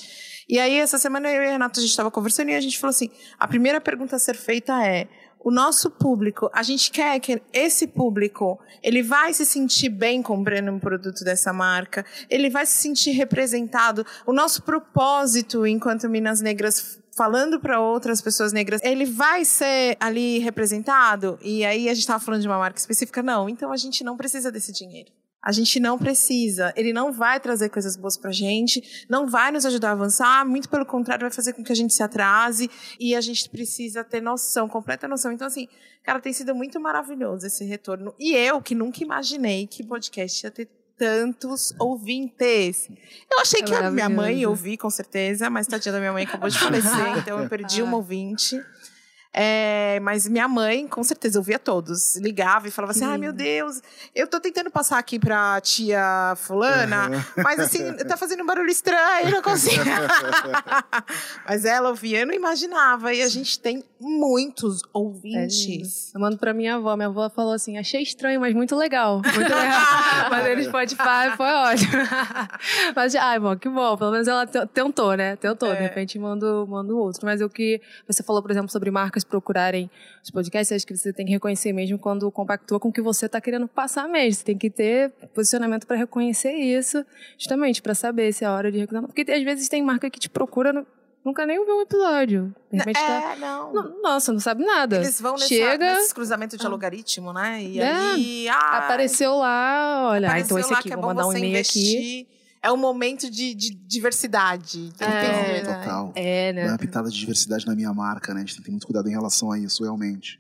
E 0.48 0.58
aí, 0.58 0.78
essa 0.78 0.98
semana, 0.98 1.30
eu 1.30 1.42
e 1.42 1.46
a 1.46 1.50
Renata, 1.52 1.78
a 1.78 1.82
gente 1.82 1.90
estava 1.90 2.10
conversando 2.10 2.50
e 2.50 2.54
a 2.54 2.60
gente 2.60 2.78
falou 2.78 2.90
assim: 2.90 3.08
a 3.38 3.46
primeira 3.46 3.80
pergunta 3.80 4.16
a 4.16 4.18
ser 4.18 4.34
feita 4.34 4.84
é 4.84 5.06
o 5.42 5.50
nosso 5.50 5.90
público, 5.90 6.50
a 6.52 6.62
gente 6.62 6.90
quer 6.90 7.18
que 7.18 7.40
esse 7.52 7.86
público, 7.86 8.60
ele 8.82 9.02
vai 9.02 9.32
se 9.32 9.46
sentir 9.46 9.88
bem 9.88 10.22
comprando 10.22 10.70
um 10.70 10.78
produto 10.78 11.24
dessa 11.24 11.52
marca, 11.52 12.04
ele 12.28 12.50
vai 12.50 12.66
se 12.66 12.76
sentir 12.76 13.12
representado. 13.12 14.04
O 14.26 14.32
nosso 14.32 14.62
propósito 14.62 15.66
enquanto 15.66 16.10
Minas 16.10 16.42
Negras 16.42 16.99
falando 17.16 17.60
para 17.60 17.80
outras 17.80 18.20
pessoas 18.20 18.52
negras, 18.52 18.80
ele 18.82 19.04
vai 19.04 19.44
ser 19.44 19.96
ali 20.00 20.38
representado? 20.38 21.38
E 21.42 21.64
aí 21.64 21.88
a 21.88 21.94
gente 21.94 22.02
estava 22.02 22.22
falando 22.22 22.42
de 22.42 22.48
uma 22.48 22.58
marca 22.58 22.78
específica? 22.78 23.22
Não, 23.22 23.48
então 23.48 23.72
a 23.72 23.76
gente 23.76 24.02
não 24.04 24.16
precisa 24.16 24.50
desse 24.50 24.72
dinheiro. 24.72 25.10
A 25.42 25.52
gente 25.52 25.80
não 25.80 25.98
precisa. 25.98 26.72
Ele 26.76 26.92
não 26.92 27.12
vai 27.12 27.40
trazer 27.40 27.70
coisas 27.70 27.96
boas 27.96 28.16
pra 28.16 28.30
gente, 28.30 29.06
não 29.08 29.26
vai 29.26 29.50
nos 29.50 29.64
ajudar 29.64 29.90
a 29.90 29.92
avançar, 29.92 30.44
muito 30.44 30.68
pelo 30.68 30.84
contrário, 30.84 31.22
vai 31.22 31.30
fazer 31.30 31.54
com 31.54 31.64
que 31.64 31.72
a 31.72 31.76
gente 31.76 31.94
se 31.94 32.02
atrase 32.02 32.70
e 32.98 33.14
a 33.14 33.20
gente 33.20 33.48
precisa 33.48 34.04
ter 34.04 34.20
noção, 34.20 34.68
completa 34.68 35.08
noção. 35.08 35.32
Então, 35.32 35.46
assim, 35.46 35.66
cara, 36.02 36.20
tem 36.20 36.32
sido 36.32 36.54
muito 36.54 36.78
maravilhoso 36.78 37.46
esse 37.46 37.64
retorno. 37.64 38.14
E 38.18 38.34
eu, 38.34 38.60
que 38.60 38.74
nunca 38.74 39.02
imaginei 39.02 39.66
que 39.66 39.82
podcast 39.82 40.44
ia 40.44 40.50
ter 40.50 40.68
tantos 41.00 41.74
ouvintes. 41.78 42.90
Eu 43.32 43.40
achei 43.40 43.62
é 43.62 43.64
que 43.64 43.74
a 43.74 43.90
minha 43.90 44.10
mãe 44.10 44.40
ia 44.40 44.50
ouvir, 44.50 44.76
com 44.76 44.90
certeza, 44.90 45.48
mas 45.48 45.66
tadinha 45.66 45.94
da 45.94 45.98
minha 45.98 46.12
mãe 46.12 46.24
acabou 46.24 46.50
de 46.50 46.58
falecer, 46.58 47.16
então 47.16 47.42
eu 47.42 47.48
perdi 47.48 47.80
uma 47.80 47.96
ouvinte. 47.96 48.62
É, 49.32 50.00
mas 50.00 50.28
minha 50.28 50.48
mãe, 50.48 50.88
com 50.88 51.04
certeza, 51.04 51.38
ouvia 51.38 51.58
todos. 51.58 52.16
Ligava 52.16 52.66
e 52.66 52.70
falava 52.70 52.92
assim: 52.92 53.04
ai 53.04 53.18
meu 53.18 53.32
Deus, 53.32 53.80
eu 54.14 54.26
tô 54.26 54.40
tentando 54.40 54.70
passar 54.70 54.98
aqui 54.98 55.18
pra 55.18 55.60
tia 55.60 56.34
Fulana, 56.36 57.10
uhum. 57.10 57.42
mas 57.44 57.60
assim, 57.60 57.92
tá 57.98 58.16
fazendo 58.16 58.42
um 58.42 58.46
barulho 58.46 58.70
estranho, 58.70 59.30
não 59.30 59.42
consigo. 59.42 59.84
mas 61.46 61.64
ela 61.64 61.90
ouvia, 61.90 62.20
eu 62.20 62.26
não 62.26 62.34
imaginava. 62.34 63.12
E 63.14 63.22
a 63.22 63.28
gente 63.28 63.60
tem 63.60 63.84
muitos 64.00 64.80
ouvintes. 64.92 66.12
É 66.14 66.16
eu 66.16 66.20
mando 66.20 66.38
pra 66.38 66.54
minha 66.54 66.76
avó. 66.76 66.96
Minha 66.96 67.08
avó 67.08 67.28
falou 67.30 67.52
assim: 67.52 67.78
achei 67.78 68.02
estranho, 68.02 68.40
mas 68.40 68.54
muito 68.54 68.74
legal. 68.74 69.20
Muito 69.22 69.38
legal. 69.38 69.80
mas 70.30 70.46
eles 70.46 70.66
Spotify 70.66 71.36
foi 71.36 71.46
ótimo. 71.46 71.92
mas, 72.96 73.14
ai, 73.14 73.38
bom, 73.38 73.56
que 73.56 73.68
bom. 73.68 73.96
Pelo 73.96 74.12
menos 74.12 74.26
ela 74.26 74.46
tentou, 74.46 75.14
né? 75.14 75.36
Tentou. 75.36 75.70
É. 75.72 75.76
De 75.76 75.82
repente 75.82 76.18
mando, 76.18 76.66
mando 76.68 76.98
outro. 76.98 77.20
Mas 77.24 77.40
o 77.40 77.48
que 77.48 77.80
você 78.06 78.22
falou, 78.22 78.40
por 78.42 78.50
exemplo, 78.50 78.70
sobre 78.70 78.90
marcas 78.90 79.19
marcas 79.20 79.24
procurarem 79.24 79.90
os 80.22 80.30
podcasts, 80.30 80.74
acho 80.74 80.86
que 80.86 80.96
você 80.96 81.12
tem 81.12 81.26
que 81.26 81.32
reconhecer 81.32 81.72
mesmo 81.72 81.98
quando 81.98 82.30
compactua 82.30 82.80
com 82.80 82.88
o 82.88 82.92
que 82.92 83.02
você 83.02 83.26
está 83.26 83.40
querendo 83.40 83.68
passar 83.68 84.08
mesmo. 84.08 84.34
Você 84.34 84.44
tem 84.44 84.58
que 84.58 84.70
ter 84.70 85.10
posicionamento 85.34 85.86
para 85.86 85.96
reconhecer 85.96 86.52
isso, 86.52 87.04
justamente 87.38 87.82
para 87.82 87.94
saber 87.94 88.32
se 88.32 88.44
é 88.44 88.46
a 88.46 88.52
hora 88.52 88.70
de 88.70 88.78
reclamar. 88.78 89.10
Porque 89.10 89.30
às 89.30 89.42
vezes 89.42 89.68
tem 89.68 89.82
marca 89.82 90.10
que 90.10 90.18
te 90.18 90.28
procura 90.28 90.72
no, 90.72 90.86
nunca 91.24 91.46
nem 91.46 91.58
ouviu 91.58 91.76
um 91.76 91.82
episódio. 91.82 92.54
De 92.70 92.78
repente 92.78 92.98
é, 92.98 93.20
tá... 93.20 93.36
não. 93.36 94.00
Nossa, 94.02 94.32
não 94.32 94.40
sabe 94.40 94.64
nada. 94.64 94.96
Eles 94.96 95.20
vão 95.20 95.32
nessa, 95.32 95.48
Chega... 95.48 95.94
nesse 95.94 96.14
cruzamento 96.14 96.56
de 96.56 96.66
ah. 96.66 96.70
algoritmo, 96.70 97.32
né? 97.32 97.62
E 97.62 97.80
é. 97.80 97.92
aí. 97.92 98.48
Ah, 98.48 98.78
apareceu 98.78 99.36
lá, 99.36 100.08
olha, 100.10 100.28
apareceu 100.28 100.58
então 100.58 100.70
esse 100.70 100.74
aqui, 100.74 100.92
é 100.92 100.96
vou 100.96 101.06
mandar 101.06 101.26
um 101.26 101.36
e-mail 101.36 101.60
aqui 101.60 102.26
é 102.62 102.70
um 102.70 102.76
momento 102.76 103.30
de, 103.30 103.54
de 103.54 103.74
diversidade. 103.74 104.92
É, 104.98 105.60
total. 105.60 106.12
É, 106.14 106.52
né? 106.52 106.64
Dá 106.64 106.72
uma 106.72 106.78
pitada 106.78 107.08
de 107.08 107.18
diversidade 107.18 107.66
na 107.66 107.74
minha 107.74 107.92
marca, 107.92 108.34
né? 108.34 108.40
A 108.40 108.44
gente 108.44 108.54
tem 108.54 108.62
que 108.62 108.64
ter 108.66 108.70
muito 108.70 108.86
cuidado 108.86 109.08
em 109.08 109.12
relação 109.12 109.50
a 109.50 109.58
isso, 109.58 109.82
realmente. 109.82 110.38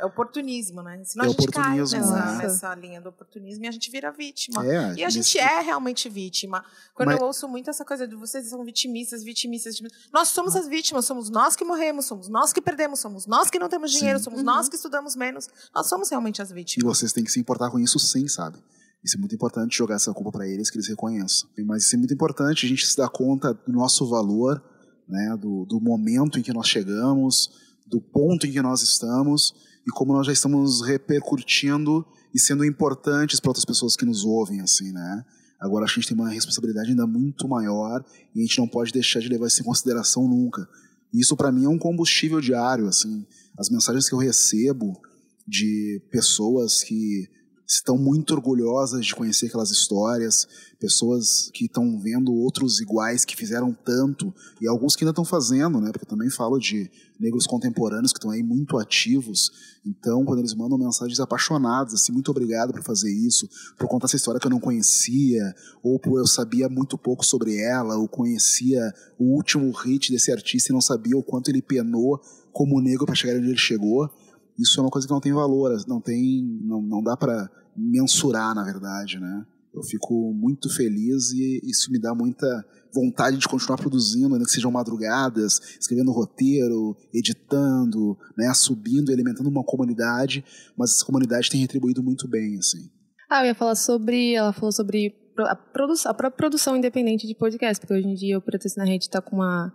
É 0.00 0.04
oportunismo, 0.04 0.82
né? 0.82 1.00
Senão 1.04 1.24
é 1.24 1.28
a 1.28 1.30
gente 1.30 1.40
oportunismo, 1.40 2.00
cai 2.00 2.00
nessa, 2.00 2.32
né? 2.32 2.42
nessa 2.42 2.74
linha 2.74 3.00
do 3.00 3.10
oportunismo 3.10 3.64
e 3.64 3.68
a 3.68 3.70
gente 3.70 3.90
vira 3.92 4.10
vítima. 4.10 4.66
É, 4.66 4.94
e 4.96 5.04
a 5.04 5.08
gente 5.08 5.36
nesse... 5.36 5.38
é 5.38 5.60
realmente 5.60 6.08
vítima. 6.08 6.64
Quando 6.94 7.10
Mas... 7.10 7.20
eu 7.20 7.26
ouço 7.26 7.48
muito 7.48 7.70
essa 7.70 7.84
coisa 7.84 8.06
de 8.06 8.16
vocês 8.16 8.48
são 8.48 8.64
vitimistas, 8.64 9.22
vitimistas, 9.22 9.74
vitimistas. 9.74 10.10
Nós 10.12 10.28
somos 10.28 10.56
as 10.56 10.66
vítimas, 10.66 11.04
somos 11.04 11.30
nós 11.30 11.54
que 11.54 11.64
morremos, 11.64 12.06
somos 12.06 12.28
nós 12.28 12.52
que 12.52 12.60
perdemos, 12.60 12.98
somos 12.98 13.24
nós 13.24 13.48
que 13.48 13.58
não 13.58 13.68
temos 13.68 13.92
dinheiro, 13.92 14.18
sim. 14.18 14.24
somos 14.24 14.40
uhum. 14.40 14.46
nós 14.46 14.68
que 14.68 14.74
estudamos 14.74 15.14
menos. 15.14 15.48
Nós 15.72 15.86
somos 15.86 16.10
realmente 16.10 16.42
as 16.42 16.50
vítimas. 16.50 16.84
E 16.84 16.84
vocês 16.84 17.12
têm 17.12 17.22
que 17.22 17.30
se 17.30 17.38
importar 17.38 17.70
com 17.70 17.78
isso 17.78 18.00
sim, 18.00 18.26
sabe? 18.26 18.58
Isso 19.04 19.16
é 19.16 19.20
muito 19.20 19.34
importante 19.34 19.76
jogar 19.76 19.96
essa 19.96 20.12
culpa 20.14 20.32
para 20.32 20.48
eles, 20.48 20.70
que 20.70 20.78
eles 20.78 20.88
reconheçam. 20.88 21.48
Mas 21.66 21.84
isso 21.84 21.94
é 21.94 21.98
muito 21.98 22.14
importante 22.14 22.64
a 22.64 22.68
gente 22.68 22.86
se 22.86 22.96
dar 22.96 23.10
conta 23.10 23.52
do 23.52 23.72
nosso 23.72 24.08
valor, 24.08 24.62
né, 25.06 25.36
do, 25.38 25.66
do 25.66 25.78
momento 25.78 26.38
em 26.38 26.42
que 26.42 26.52
nós 26.52 26.66
chegamos, 26.66 27.50
do 27.86 28.00
ponto 28.00 28.46
em 28.46 28.50
que 28.50 28.62
nós 28.62 28.82
estamos 28.82 29.54
e 29.86 29.90
como 29.90 30.14
nós 30.14 30.26
já 30.26 30.32
estamos 30.32 30.80
repercutindo 30.80 32.06
e 32.34 32.40
sendo 32.40 32.64
importantes 32.64 33.38
para 33.38 33.50
outras 33.50 33.66
pessoas 33.66 33.94
que 33.94 34.06
nos 34.06 34.24
ouvem, 34.24 34.62
assim, 34.62 34.90
né? 34.90 35.24
Agora 35.60 35.84
a 35.84 35.88
gente 35.88 36.08
tem 36.08 36.16
uma 36.16 36.30
responsabilidade 36.30 36.90
ainda 36.90 37.06
muito 37.06 37.46
maior 37.46 38.04
e 38.34 38.40
a 38.40 38.42
gente 38.42 38.58
não 38.58 38.66
pode 38.66 38.92
deixar 38.92 39.20
de 39.20 39.28
levar 39.28 39.46
isso 39.46 39.60
em 39.60 39.64
consideração 39.64 40.26
nunca. 40.26 40.66
E 41.12 41.20
isso 41.20 41.36
para 41.36 41.52
mim 41.52 41.64
é 41.64 41.68
um 41.68 41.78
combustível 41.78 42.40
diário, 42.40 42.88
assim. 42.88 43.26
As 43.56 43.70
mensagens 43.70 44.08
que 44.08 44.14
eu 44.14 44.18
recebo 44.18 45.00
de 45.46 46.02
pessoas 46.10 46.82
que 46.82 47.28
estão 47.66 47.96
muito 47.96 48.34
orgulhosas 48.34 49.06
de 49.06 49.14
conhecer 49.14 49.46
aquelas 49.46 49.70
histórias, 49.70 50.46
pessoas 50.78 51.50
que 51.52 51.64
estão 51.64 51.98
vendo 51.98 52.32
outros 52.32 52.80
iguais 52.80 53.24
que 53.24 53.36
fizeram 53.36 53.72
tanto 53.72 54.34
e 54.60 54.68
alguns 54.68 54.94
que 54.94 55.04
ainda 55.04 55.12
estão 55.12 55.24
fazendo, 55.24 55.80
né? 55.80 55.90
Porque 55.90 56.04
eu 56.04 56.08
também 56.08 56.28
falo 56.28 56.58
de 56.58 56.90
negros 57.18 57.46
contemporâneos 57.46 58.12
que 58.12 58.18
estão 58.18 58.30
aí 58.30 58.42
muito 58.42 58.76
ativos. 58.76 59.50
Então, 59.86 60.24
quando 60.24 60.40
eles 60.40 60.54
mandam 60.54 60.76
mensagens 60.76 61.20
apaixonadas, 61.20 61.94
assim, 61.94 62.12
muito 62.12 62.30
obrigado 62.30 62.72
por 62.72 62.82
fazer 62.82 63.10
isso, 63.10 63.48
por 63.78 63.88
contar 63.88 64.06
essa 64.06 64.16
história 64.16 64.38
que 64.38 64.46
eu 64.46 64.50
não 64.50 64.60
conhecia, 64.60 65.54
ou 65.82 65.98
por 65.98 66.18
eu 66.18 66.26
sabia 66.26 66.68
muito 66.68 66.98
pouco 66.98 67.24
sobre 67.24 67.56
ela, 67.56 67.96
ou 67.96 68.06
conhecia 68.06 68.92
o 69.18 69.34
último 69.34 69.70
hit 69.72 70.12
desse 70.12 70.30
artista 70.30 70.70
e 70.70 70.74
não 70.74 70.80
sabia 70.80 71.16
o 71.16 71.22
quanto 71.22 71.48
ele 71.48 71.62
penou 71.62 72.20
como 72.52 72.80
negro 72.80 73.06
para 73.06 73.14
chegar 73.14 73.38
onde 73.38 73.48
ele 73.48 73.58
chegou 73.58 74.10
isso 74.58 74.78
é 74.78 74.82
uma 74.82 74.90
coisa 74.90 75.06
que 75.06 75.12
não 75.12 75.20
tem 75.20 75.32
valor, 75.32 75.76
não 75.86 76.00
tem, 76.00 76.44
não, 76.62 76.80
não 76.80 77.02
dá 77.02 77.16
para 77.16 77.50
mensurar, 77.76 78.54
na 78.54 78.64
verdade, 78.64 79.18
né? 79.18 79.44
Eu 79.74 79.82
fico 79.82 80.32
muito 80.32 80.72
feliz 80.72 81.32
e 81.32 81.60
isso 81.64 81.90
me 81.90 81.98
dá 81.98 82.14
muita 82.14 82.46
vontade 82.94 83.36
de 83.38 83.48
continuar 83.48 83.76
produzindo, 83.76 84.38
né, 84.38 84.44
que 84.44 84.50
sejam 84.52 84.70
madrugadas, 84.70 85.58
escrevendo 85.80 86.12
roteiro, 86.12 86.96
editando, 87.12 88.16
né, 88.38 88.54
subindo, 88.54 89.10
alimentando 89.10 89.48
uma 89.48 89.64
comunidade, 89.64 90.44
mas 90.78 90.92
essa 90.92 91.04
comunidade 91.04 91.50
tem 91.50 91.60
retribuído 91.60 92.04
muito 92.04 92.28
bem, 92.28 92.56
assim. 92.56 92.88
Ah, 93.28 93.42
eu 93.42 93.46
ia 93.46 93.54
falar 93.54 93.74
sobre, 93.74 94.34
ela 94.34 94.52
falou 94.52 94.70
sobre 94.70 95.12
a, 95.38 95.56
produ 95.56 95.94
a 96.04 96.14
própria 96.14 96.30
produção 96.30 96.76
independente 96.76 97.26
de 97.26 97.34
podcast, 97.34 97.80
porque 97.80 97.94
hoje 97.94 98.06
em 98.06 98.14
dia 98.14 98.38
o 98.38 98.42
Pretexto 98.42 98.78
na 98.78 98.84
Rede 98.84 99.04
está 99.04 99.20
com 99.20 99.36
uma. 99.36 99.72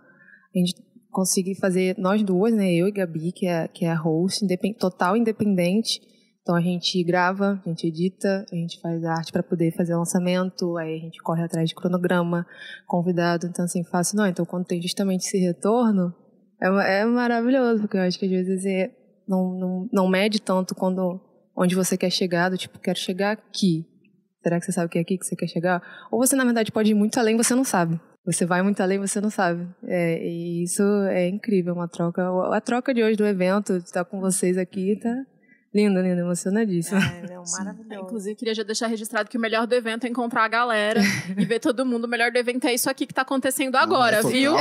A 0.54 0.58
gente 0.58 0.74
conseguir 1.10 1.56
fazer, 1.56 1.96
nós 1.98 2.22
duas, 2.22 2.54
né? 2.54 2.72
Eu 2.72 2.88
e 2.88 2.92
Gabi, 2.92 3.32
que 3.32 3.46
é, 3.46 3.68
que 3.68 3.84
é 3.84 3.90
a 3.90 3.96
host, 3.96 4.44
independ, 4.44 4.76
total 4.78 5.16
independente. 5.16 6.00
Então 6.42 6.54
a 6.54 6.60
gente 6.60 7.02
grava, 7.04 7.60
a 7.64 7.68
gente 7.68 7.86
edita, 7.86 8.46
a 8.50 8.56
gente 8.56 8.80
faz 8.80 9.04
arte 9.04 9.30
para 9.30 9.42
poder 9.42 9.72
fazer 9.72 9.94
lançamento, 9.94 10.76
aí 10.78 10.96
a 10.96 10.98
gente 10.98 11.22
corre 11.22 11.42
atrás 11.42 11.68
de 11.68 11.74
cronograma, 11.74 12.46
convidado, 12.86 13.46
então 13.46 13.64
assim, 13.64 13.84
fácil 13.84 14.16
não. 14.16 14.26
Então 14.26 14.44
quando 14.44 14.64
tem 14.64 14.80
justamente 14.80 15.26
esse 15.26 15.38
retorno, 15.38 16.14
é, 16.60 17.00
é 17.00 17.04
maravilhoso, 17.04 17.82
porque 17.82 17.96
eu 17.96 18.02
acho 18.02 18.18
que 18.18 18.24
às 18.24 18.30
vezes 18.30 18.64
é, 18.64 18.90
não, 19.28 19.52
não, 19.52 19.88
não 19.92 20.08
mede 20.08 20.40
tanto 20.40 20.74
quando 20.74 21.20
onde 21.54 21.74
você 21.74 21.96
quer 21.96 22.10
chegar, 22.10 22.48
do 22.48 22.56
tipo, 22.56 22.78
quero 22.78 22.98
chegar 22.98 23.32
aqui. 23.32 23.86
Será 24.42 24.58
que 24.58 24.64
você 24.64 24.72
sabe 24.72 24.86
o 24.86 24.88
que 24.88 24.98
é 24.98 25.02
aqui 25.02 25.18
que 25.18 25.26
você 25.26 25.36
quer 25.36 25.46
chegar? 25.46 25.82
Ou 26.10 26.18
você, 26.18 26.34
na 26.34 26.44
verdade, 26.44 26.72
pode 26.72 26.90
ir 26.90 26.94
muito 26.94 27.20
além, 27.20 27.36
você 27.36 27.54
não 27.54 27.64
sabe. 27.64 28.00
Você 28.24 28.44
vai 28.44 28.62
muito 28.62 28.80
além, 28.80 28.98
você 28.98 29.20
não 29.20 29.30
sabe. 29.30 29.66
É, 29.84 30.22
e 30.22 30.62
isso 30.62 30.82
é 31.08 31.28
incrível, 31.28 31.74
uma 31.74 31.88
troca. 31.88 32.22
A 32.54 32.60
troca 32.60 32.92
de 32.92 33.02
hoje 33.02 33.16
do 33.16 33.26
evento, 33.26 33.78
de 33.78 33.84
estar 33.84 34.04
com 34.04 34.20
vocês 34.20 34.58
aqui, 34.58 34.96
tá 34.96 35.24
Lindo, 35.72 36.00
lindo, 36.00 36.20
emocionadíssimo. 36.20 36.98
É, 36.98 37.34
é 37.34 37.38
um 37.38 37.44
maravilhoso. 37.44 38.04
Inclusive, 38.04 38.34
queria 38.34 38.54
já 38.54 38.64
deixar 38.64 38.88
registrado 38.88 39.30
que 39.30 39.38
o 39.38 39.40
melhor 39.40 39.68
do 39.68 39.74
evento 39.74 40.04
é 40.04 40.08
encontrar 40.08 40.44
a 40.44 40.48
galera 40.48 41.00
e 41.38 41.44
ver 41.44 41.60
todo 41.60 41.86
mundo. 41.86 42.06
O 42.06 42.08
melhor 42.08 42.32
do 42.32 42.38
evento 42.38 42.66
é 42.66 42.74
isso 42.74 42.90
aqui 42.90 43.06
que 43.06 43.14
tá 43.14 43.22
acontecendo 43.22 43.76
agora, 43.76 44.16
é 44.16 44.22
total, 44.22 44.32
viu? 44.32 44.52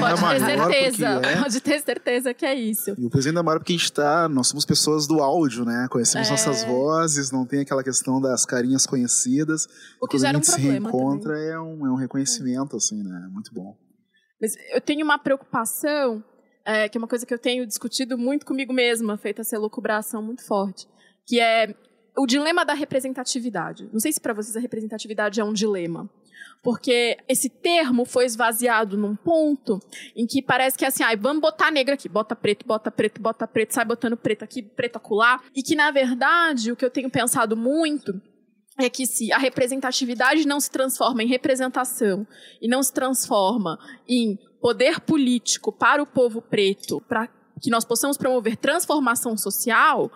Pode 0.00 0.40
ter 0.40 0.40
certeza. 0.40 1.06
É. 1.06 1.36
Pode 1.40 1.60
ter 1.60 1.80
certeza 1.80 2.34
que 2.34 2.44
é 2.44 2.54
isso. 2.56 2.90
E 2.98 3.06
o 3.06 3.08
peso 3.08 3.28
ainda 3.28 3.40
maior 3.40 3.60
porque 3.60 3.72
a 3.72 3.76
gente 3.76 3.92
tá. 3.92 4.28
Nós 4.28 4.48
somos 4.48 4.64
pessoas 4.64 5.06
do 5.06 5.20
áudio, 5.20 5.64
né? 5.64 5.86
Conhecemos 5.88 6.26
é. 6.26 6.30
nossas 6.32 6.64
vozes, 6.64 7.30
não 7.30 7.46
tem 7.46 7.60
aquela 7.60 7.84
questão 7.84 8.20
das 8.20 8.44
carinhas 8.44 8.84
conhecidas. 8.84 9.68
O 10.02 10.08
que 10.08 10.18
gera 10.18 10.36
um 10.36 10.40
problema. 10.40 10.66
se 10.66 10.72
reencontra 10.72 11.38
é 11.38 11.60
um, 11.60 11.86
é 11.86 11.90
um 11.92 11.96
reconhecimento, 11.96 12.76
assim, 12.76 13.00
né? 13.00 13.28
Muito 13.30 13.54
bom. 13.54 13.76
Mas 14.40 14.54
eu 14.72 14.80
tenho 14.80 15.04
uma 15.04 15.18
preocupação 15.18 16.24
é, 16.68 16.86
que 16.86 16.98
é 16.98 17.00
uma 17.00 17.08
coisa 17.08 17.24
que 17.24 17.32
eu 17.32 17.38
tenho 17.38 17.66
discutido 17.66 18.18
muito 18.18 18.44
comigo 18.44 18.74
mesma, 18.74 19.16
feita 19.16 19.40
essa 19.40 19.56
elucubração 19.56 20.22
muito 20.22 20.44
forte, 20.44 20.86
que 21.26 21.40
é 21.40 21.74
o 22.14 22.26
dilema 22.26 22.62
da 22.62 22.74
representatividade. 22.74 23.88
Não 23.90 23.98
sei 23.98 24.12
se 24.12 24.20
para 24.20 24.34
vocês 24.34 24.54
a 24.54 24.60
representatividade 24.60 25.40
é 25.40 25.44
um 25.44 25.54
dilema. 25.54 26.10
Porque 26.62 27.16
esse 27.26 27.48
termo 27.48 28.04
foi 28.04 28.26
esvaziado 28.26 28.98
num 28.98 29.16
ponto 29.16 29.80
em 30.14 30.26
que 30.26 30.42
parece 30.42 30.76
que 30.76 30.84
é 30.84 30.88
assim, 30.88 31.02
ah, 31.02 31.16
vamos 31.16 31.40
botar 31.40 31.70
negra 31.70 31.94
aqui, 31.94 32.08
bota 32.08 32.36
preto, 32.36 32.66
bota 32.66 32.90
preto, 32.90 33.22
bota 33.22 33.46
preto, 33.46 33.72
sai 33.72 33.86
botando 33.86 34.16
preto 34.16 34.42
aqui, 34.42 34.60
preto 34.62 34.96
acolá. 34.96 35.40
E 35.54 35.62
que, 35.62 35.74
na 35.74 35.90
verdade, 35.90 36.70
o 36.70 36.76
que 36.76 36.84
eu 36.84 36.90
tenho 36.90 37.08
pensado 37.08 37.56
muito 37.56 38.20
é 38.78 38.90
que 38.90 39.06
se 39.06 39.32
a 39.32 39.38
representatividade 39.38 40.46
não 40.46 40.60
se 40.60 40.70
transforma 40.70 41.22
em 41.22 41.26
representação 41.26 42.26
e 42.60 42.68
não 42.68 42.82
se 42.82 42.92
transforma 42.92 43.78
em 44.06 44.38
poder 44.60 45.00
político 45.00 45.72
para 45.72 46.02
o 46.02 46.06
povo 46.06 46.42
preto, 46.42 47.00
para 47.08 47.28
que 47.60 47.70
nós 47.70 47.84
possamos 47.84 48.16
promover 48.16 48.56
transformação 48.56 49.36
social, 49.36 50.10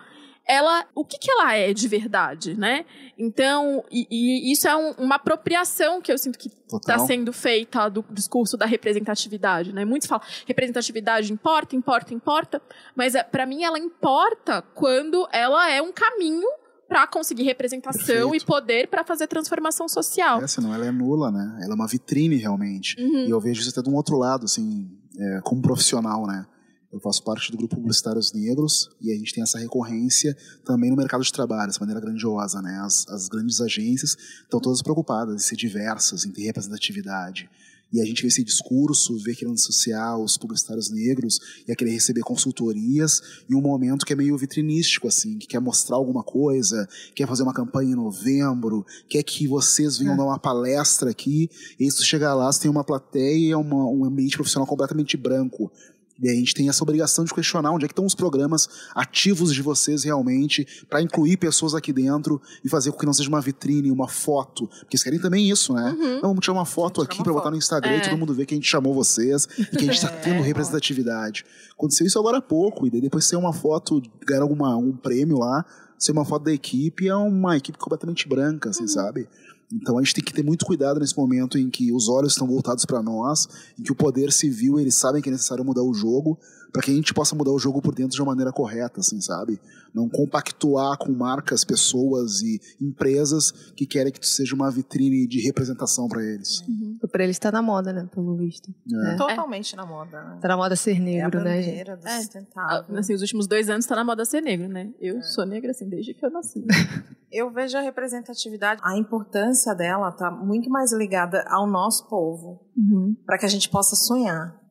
ela, 0.45 0.85
o 0.93 1.05
que, 1.05 1.17
que 1.17 1.31
ela 1.31 1.55
é 1.55 1.73
de 1.73 1.87
verdade, 1.87 2.53
né? 2.53 2.85
Então, 3.17 3.83
e, 3.89 4.05
e 4.11 4.51
isso 4.51 4.67
é 4.67 4.75
um, 4.75 4.91
uma 4.97 5.15
apropriação 5.15 6.01
que 6.01 6.11
eu 6.11 6.17
sinto 6.17 6.37
que 6.37 6.49
está 6.73 6.99
sendo 6.99 7.31
feita 7.31 7.87
do 7.89 8.03
discurso 8.11 8.57
da 8.57 8.65
representatividade, 8.65 9.71
né? 9.71 9.85
Muitos 9.85 10.07
falam 10.07 10.25
representatividade 10.45 11.31
importa, 11.31 11.75
importa, 11.75 12.13
importa, 12.13 12.61
mas 12.95 13.15
é, 13.15 13.23
para 13.23 13.45
mim 13.45 13.63
ela 13.63 13.79
importa 13.79 14.61
quando 14.73 15.27
ela 15.31 15.69
é 15.71 15.81
um 15.81 15.93
caminho 15.93 16.47
para 16.93 17.07
conseguir 17.07 17.41
representação 17.41 18.05
Perfeito. 18.05 18.35
e 18.35 18.45
poder 18.45 18.87
para 18.87 19.03
fazer 19.03 19.25
transformação 19.25 19.89
social. 19.89 20.43
É, 20.43 20.45
senão 20.45 20.71
ela 20.75 20.85
é 20.85 20.91
nula, 20.91 21.31
né? 21.31 21.57
Ela 21.63 21.71
é 21.71 21.75
uma 21.75 21.87
vitrine 21.87 22.35
realmente. 22.35 22.95
Uhum. 23.01 23.25
E 23.25 23.31
eu 23.31 23.41
vejo 23.41 23.61
isso 23.61 23.71
até 23.71 23.81
de 23.81 23.89
um 23.89 23.95
outro 23.95 24.15
lado, 24.15 24.45
assim, 24.45 24.87
é, 25.17 25.41
como 25.41 25.59
profissional, 25.59 26.27
né? 26.27 26.45
Eu 26.91 26.99
faço 26.99 27.23
parte 27.23 27.51
do 27.51 27.57
grupo 27.57 27.75
Publicitários 27.77 28.31
Negros 28.31 28.91
e 29.01 29.11
a 29.11 29.15
gente 29.15 29.33
tem 29.33 29.41
essa 29.41 29.57
recorrência 29.57 30.37
também 30.63 30.91
no 30.91 30.95
mercado 30.95 31.23
de 31.23 31.33
trabalho, 31.33 31.71
de 31.71 31.79
maneira 31.79 31.99
grandiosa, 31.99 32.61
né? 32.61 32.79
As, 32.85 33.07
as 33.07 33.27
grandes 33.27 33.59
agências 33.59 34.15
estão 34.43 34.59
todas 34.59 34.83
preocupadas 34.83 35.33
em 35.33 35.39
ser 35.39 35.55
diversas, 35.55 36.25
em 36.25 36.31
ter 36.31 36.43
representatividade 36.43 37.49
e 37.93 38.01
a 38.01 38.05
gente 38.05 38.23
vê 38.23 38.27
esse 38.27 38.43
discurso, 38.43 39.15
vê 39.19 39.35
querendo 39.35 39.53
associar 39.53 40.17
os 40.17 40.35
publicitários 40.35 40.89
negros 40.89 41.39
e 41.67 41.71
a 41.71 41.75
querer 41.75 41.91
receber 41.91 42.21
consultorias 42.21 43.21
em 43.47 43.53
um 43.53 43.61
momento 43.61 44.03
que 44.03 44.13
é 44.13 44.15
meio 44.15 44.35
vitrinístico, 44.35 45.07
assim, 45.07 45.37
que 45.37 45.45
quer 45.45 45.59
mostrar 45.59 45.95
alguma 45.95 46.23
coisa, 46.23 46.89
quer 47.13 47.27
fazer 47.27 47.43
uma 47.43 47.53
campanha 47.53 47.91
em 47.91 47.95
novembro, 47.95 48.83
quer 49.07 49.21
que 49.21 49.47
vocês 49.47 49.97
venham 49.99 50.15
é. 50.15 50.17
dar 50.17 50.25
uma 50.25 50.39
palestra 50.39 51.11
aqui, 51.11 51.47
e 51.79 51.89
você 51.89 52.03
chega 52.03 52.33
lá, 52.33 52.51
você 52.51 52.61
tem 52.61 52.71
uma 52.71 52.83
plateia, 52.83 53.57
uma, 53.59 53.85
um 53.85 54.03
ambiente 54.05 54.35
profissional 54.35 54.65
completamente 54.65 55.15
branco. 55.15 55.71
E 56.21 56.29
a 56.29 56.33
gente 56.33 56.53
tem 56.53 56.69
essa 56.69 56.83
obrigação 56.83 57.25
de 57.25 57.33
questionar 57.33 57.71
onde 57.71 57.85
é 57.85 57.87
que 57.87 57.91
estão 57.91 58.05
os 58.05 58.15
programas 58.15 58.69
ativos 58.93 59.53
de 59.53 59.61
vocês 59.61 60.03
realmente 60.03 60.67
para 60.89 61.01
incluir 61.01 61.37
pessoas 61.37 61.73
aqui 61.73 61.91
dentro 61.91 62.41
e 62.63 62.69
fazer 62.69 62.91
com 62.91 62.97
que 62.99 63.05
não 63.05 63.13
seja 63.13 63.29
uma 63.29 63.41
vitrine, 63.41 63.89
uma 63.91 64.07
foto. 64.07 64.67
Porque 64.67 64.95
eles 64.95 65.03
querem 65.03 65.19
também 65.19 65.49
isso, 65.49 65.73
né? 65.73 65.95
Uhum. 65.97 66.17
Então 66.17 66.29
vamos 66.29 66.43
tirar 66.43 66.53
uma 66.53 66.65
foto 66.65 67.01
aqui 67.01 67.23
para 67.23 67.33
botar 67.33 67.49
no 67.49 67.57
Instagram 67.57 67.93
é. 67.93 67.97
e 67.97 68.01
todo 68.01 68.17
mundo 68.17 68.33
ver 68.33 68.45
que 68.45 68.53
a 68.53 68.57
gente 68.57 68.69
chamou 68.69 68.93
vocês 68.93 69.47
e 69.57 69.65
que 69.65 69.77
a 69.77 69.81
gente 69.81 69.95
está 69.95 70.09
é, 70.13 70.19
tendo 70.19 70.43
representatividade. 70.43 71.45
Aconteceu 71.71 72.05
isso 72.05 72.19
agora 72.19 72.37
há 72.37 72.41
pouco, 72.41 72.85
e 72.85 72.89
daí 72.89 73.01
depois 73.01 73.25
ser 73.25 73.35
uma 73.35 73.53
foto, 73.53 74.01
ganhar 74.25 74.41
alguma, 74.41 74.77
um 74.77 74.95
prêmio 74.95 75.39
lá, 75.39 75.65
ser 75.97 76.11
uma 76.11 76.25
foto 76.25 76.43
da 76.43 76.53
equipe, 76.53 77.07
é 77.07 77.15
uma 77.15 77.57
equipe 77.57 77.77
completamente 77.77 78.27
branca, 78.27 78.69
assim, 78.69 78.83
uhum. 78.83 78.87
sabe? 78.87 79.27
Então 79.73 79.97
a 79.97 80.03
gente 80.03 80.13
tem 80.13 80.23
que 80.23 80.33
ter 80.33 80.43
muito 80.43 80.65
cuidado 80.65 80.99
nesse 80.99 81.17
momento 81.17 81.57
em 81.57 81.69
que 81.69 81.91
os 81.91 82.07
olhos 82.07 82.33
estão 82.33 82.47
voltados 82.47 82.85
para 82.85 83.01
nós, 83.01 83.47
em 83.79 83.83
que 83.83 83.91
o 83.91 83.95
poder 83.95 84.31
civil, 84.31 84.79
eles 84.79 84.95
sabem 84.95 85.21
que 85.21 85.29
é 85.29 85.31
necessário 85.31 85.65
mudar 85.65 85.81
o 85.81 85.93
jogo, 85.93 86.37
para 86.73 86.81
que 86.81 86.89
a 86.89 86.93
gente 86.93 87.13
possa 87.13 87.35
mudar 87.35 87.51
o 87.51 87.59
jogo 87.59 87.79
por 87.83 87.93
dentro 87.93 88.15
de 88.15 88.21
uma 88.21 88.31
maneira 88.31 88.51
correta, 88.51 88.99
assim, 88.99 89.21
sabe? 89.21 89.61
Não 89.93 90.09
compactuar 90.09 90.97
com 90.97 91.11
marcas, 91.11 91.63
pessoas 91.63 92.41
e 92.41 92.59
empresas 92.81 93.51
que 93.75 93.85
querem 93.85 94.11
que 94.11 94.19
tu 94.19 94.25
seja 94.25 94.55
uma 94.55 94.71
vitrine 94.71 95.27
de 95.27 95.39
representação 95.39 96.07
para 96.07 96.23
eles. 96.23 96.61
Uhum. 96.61 96.97
Para 97.11 97.23
eles 97.23 97.35
está 97.35 97.51
na 97.51 97.61
moda, 97.61 97.93
né, 97.93 98.09
pelo 98.11 98.35
visto. 98.35 98.73
É. 98.91 99.15
Totalmente 99.15 99.75
na 99.75 99.85
moda. 99.85 100.23
Né? 100.23 100.39
Tá 100.41 100.47
na 100.47 100.57
moda 100.57 100.75
ser 100.75 100.99
negro, 100.99 101.41
é 101.41 101.43
né, 101.43 101.61
gente? 101.61 101.95
Do 101.95 102.07
é. 102.07 102.21
sustentável. 102.21 102.97
Assim, 102.97 103.13
os 103.13 103.21
últimos 103.21 103.45
dois 103.45 103.69
anos 103.69 103.85
está 103.85 103.95
na 103.95 104.03
moda 104.03 104.25
ser 104.25 104.41
negro, 104.41 104.67
né? 104.67 104.91
Eu 104.99 105.19
é. 105.19 105.21
sou 105.21 105.45
negra 105.45 105.69
assim 105.69 105.87
desde 105.87 106.15
que 106.15 106.25
eu 106.25 106.31
nasci. 106.31 106.65
eu 107.31 107.51
vejo 107.51 107.77
a 107.77 107.81
representatividade, 107.81 108.81
a 108.83 108.97
importância 108.97 109.75
dela 109.75 110.09
está 110.09 110.31
muito 110.31 110.71
mais 110.71 110.91
ligada 110.91 111.45
ao 111.49 111.67
nosso 111.67 112.09
povo, 112.09 112.65
uhum. 112.75 113.15
para 113.27 113.37
que 113.37 113.45
a 113.45 113.49
gente 113.49 113.69
possa 113.69 113.95
sonhar. 113.95 114.62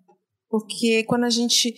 Porque 0.53 1.03
quando 1.05 1.25
a 1.25 1.31
gente. 1.31 1.75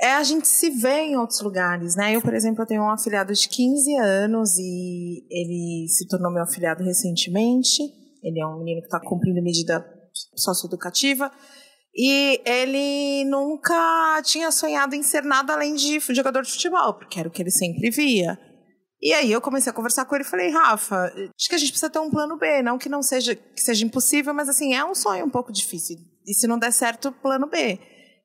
É, 0.00 0.14
a 0.14 0.24
gente 0.24 0.48
se 0.48 0.68
vê 0.68 1.02
em 1.02 1.16
outros 1.16 1.40
lugares, 1.40 1.94
né? 1.94 2.16
Eu, 2.16 2.20
por 2.20 2.34
exemplo, 2.34 2.60
eu 2.62 2.66
tenho 2.66 2.82
um 2.82 2.90
afiliado 2.90 3.32
de 3.32 3.48
15 3.48 3.94
anos 3.98 4.58
e 4.58 5.24
ele 5.30 5.86
se 5.88 6.08
tornou 6.08 6.32
meu 6.32 6.42
afiliado 6.42 6.82
recentemente. 6.82 7.80
Ele 8.20 8.40
é 8.40 8.44
um 8.44 8.58
menino 8.58 8.80
que 8.80 8.88
está 8.88 8.98
cumprindo 8.98 9.40
medida 9.40 9.86
socioeducativa. 10.34 11.30
E 11.94 12.40
ele 12.44 13.24
nunca 13.26 14.20
tinha 14.24 14.50
sonhado 14.50 14.96
em 14.96 15.02
ser 15.04 15.22
nada 15.22 15.52
além 15.52 15.74
de 15.76 16.00
jogador 16.00 16.42
de 16.42 16.50
futebol, 16.50 16.94
porque 16.94 17.20
era 17.20 17.28
o 17.28 17.30
que 17.30 17.40
ele 17.40 17.52
sempre 17.52 17.88
via. 17.88 18.36
E 19.00 19.12
aí 19.12 19.30
eu 19.30 19.40
comecei 19.40 19.70
a 19.70 19.74
conversar 19.74 20.04
com 20.06 20.16
ele 20.16 20.24
e 20.24 20.28
falei, 20.28 20.50
Rafa, 20.50 21.12
acho 21.14 21.48
que 21.48 21.54
a 21.54 21.58
gente 21.58 21.70
precisa 21.70 21.90
ter 21.90 22.00
um 22.00 22.10
plano 22.10 22.36
B, 22.36 22.62
não 22.62 22.78
que 22.78 22.88
não 22.88 23.02
seja 23.02 23.36
que 23.36 23.60
seja 23.60 23.84
impossível, 23.84 24.34
mas 24.34 24.48
assim, 24.48 24.74
é 24.74 24.84
um 24.84 24.94
sonho 24.94 25.24
um 25.24 25.30
pouco 25.30 25.52
difícil. 25.52 25.98
E 26.26 26.34
se 26.34 26.46
não 26.46 26.58
der 26.58 26.72
certo, 26.72 27.12
plano 27.12 27.48
B. 27.48 27.78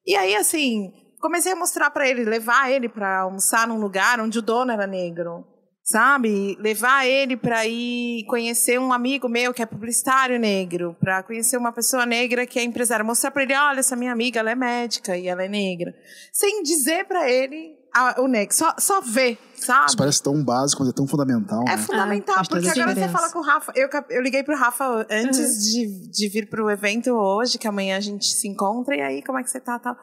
E 0.06 0.16
aí, 0.16 0.36
assim, 0.36 0.92
comecei 1.20 1.52
a 1.52 1.56
mostrar 1.56 1.90
para 1.92 2.08
ele, 2.08 2.24
levar 2.24 2.72
ele 2.72 2.88
para 2.88 3.22
almoçar 3.22 3.68
num 3.68 3.80
lugar 3.80 4.20
onde 4.20 4.40
o 4.40 4.42
dono 4.42 4.72
era 4.72 4.88
negro, 4.88 5.46
sabe? 5.84 6.56
Levar 6.60 7.08
ele 7.08 7.36
para 7.36 7.66
ir 7.66 8.26
conhecer 8.26 8.80
um 8.80 8.94
amigo 8.94 9.28
meu 9.28 9.54
que 9.54 9.62
é 9.62 9.66
publicitário 9.66 10.40
negro, 10.40 10.96
para 11.00 11.24
conhecer 11.24 11.58
uma 11.58 11.72
pessoa 11.72 12.06
negra 12.06 12.46
que 12.46 12.60
é 12.60 12.64
empresária, 12.64 13.04
mostrar 13.04 13.32
para 13.32 13.44
ele, 13.44 13.56
olha, 13.56 13.80
essa 13.80 13.96
minha 13.96 14.12
amiga, 14.12 14.40
ela 14.40 14.52
é 14.52 14.56
médica 14.56 15.18
e 15.18 15.28
ela 15.28 15.44
é 15.44 15.50
negra, 15.50 15.94
sem 16.32 16.62
dizer 16.62 17.06
para 17.06 17.30
ele 17.30 17.76
a, 17.98 18.22
o 18.22 18.28
negro, 18.28 18.56
só 18.56 18.76
só 18.78 19.02
ver, 19.02 19.38
sabe? 19.56 19.88
Isso 19.88 19.98
parece 19.98 20.22
tão 20.22 20.44
básico, 20.44 20.82
mas 20.82 20.90
é 20.90 20.94
tão 20.94 21.08
fundamental. 21.08 21.64
É 21.68 21.76
né? 21.76 21.78
fundamental, 21.78 22.44
porque 22.48 22.70
agora 22.70 22.94
você 22.94 23.10
fala 23.10 23.30
com 23.32 23.40
o 23.40 23.42
Rafa. 23.42 23.72
Eu, 23.76 23.90
eu 24.10 24.22
liguei 24.22 24.44
pro 24.44 24.56
Rafa 24.56 25.06
antes 25.10 25.40
uhum. 25.40 25.60
de, 25.60 26.12
de 26.12 26.30
vir 26.30 26.50
pro 26.50 26.70
evento 26.70 27.12
hoje, 27.12 27.58
que 27.58 27.68
amanhã 27.68 27.98
a 27.98 28.02
gente 28.02 28.26
se 28.26 28.48
encontra, 28.48 28.96
e 28.96 29.02
aí, 29.02 29.24
como 29.24 29.40
é 29.40 29.44
que 29.44 29.50
você 29.50 29.60
tá? 29.60 29.80
Tal. 29.80 29.98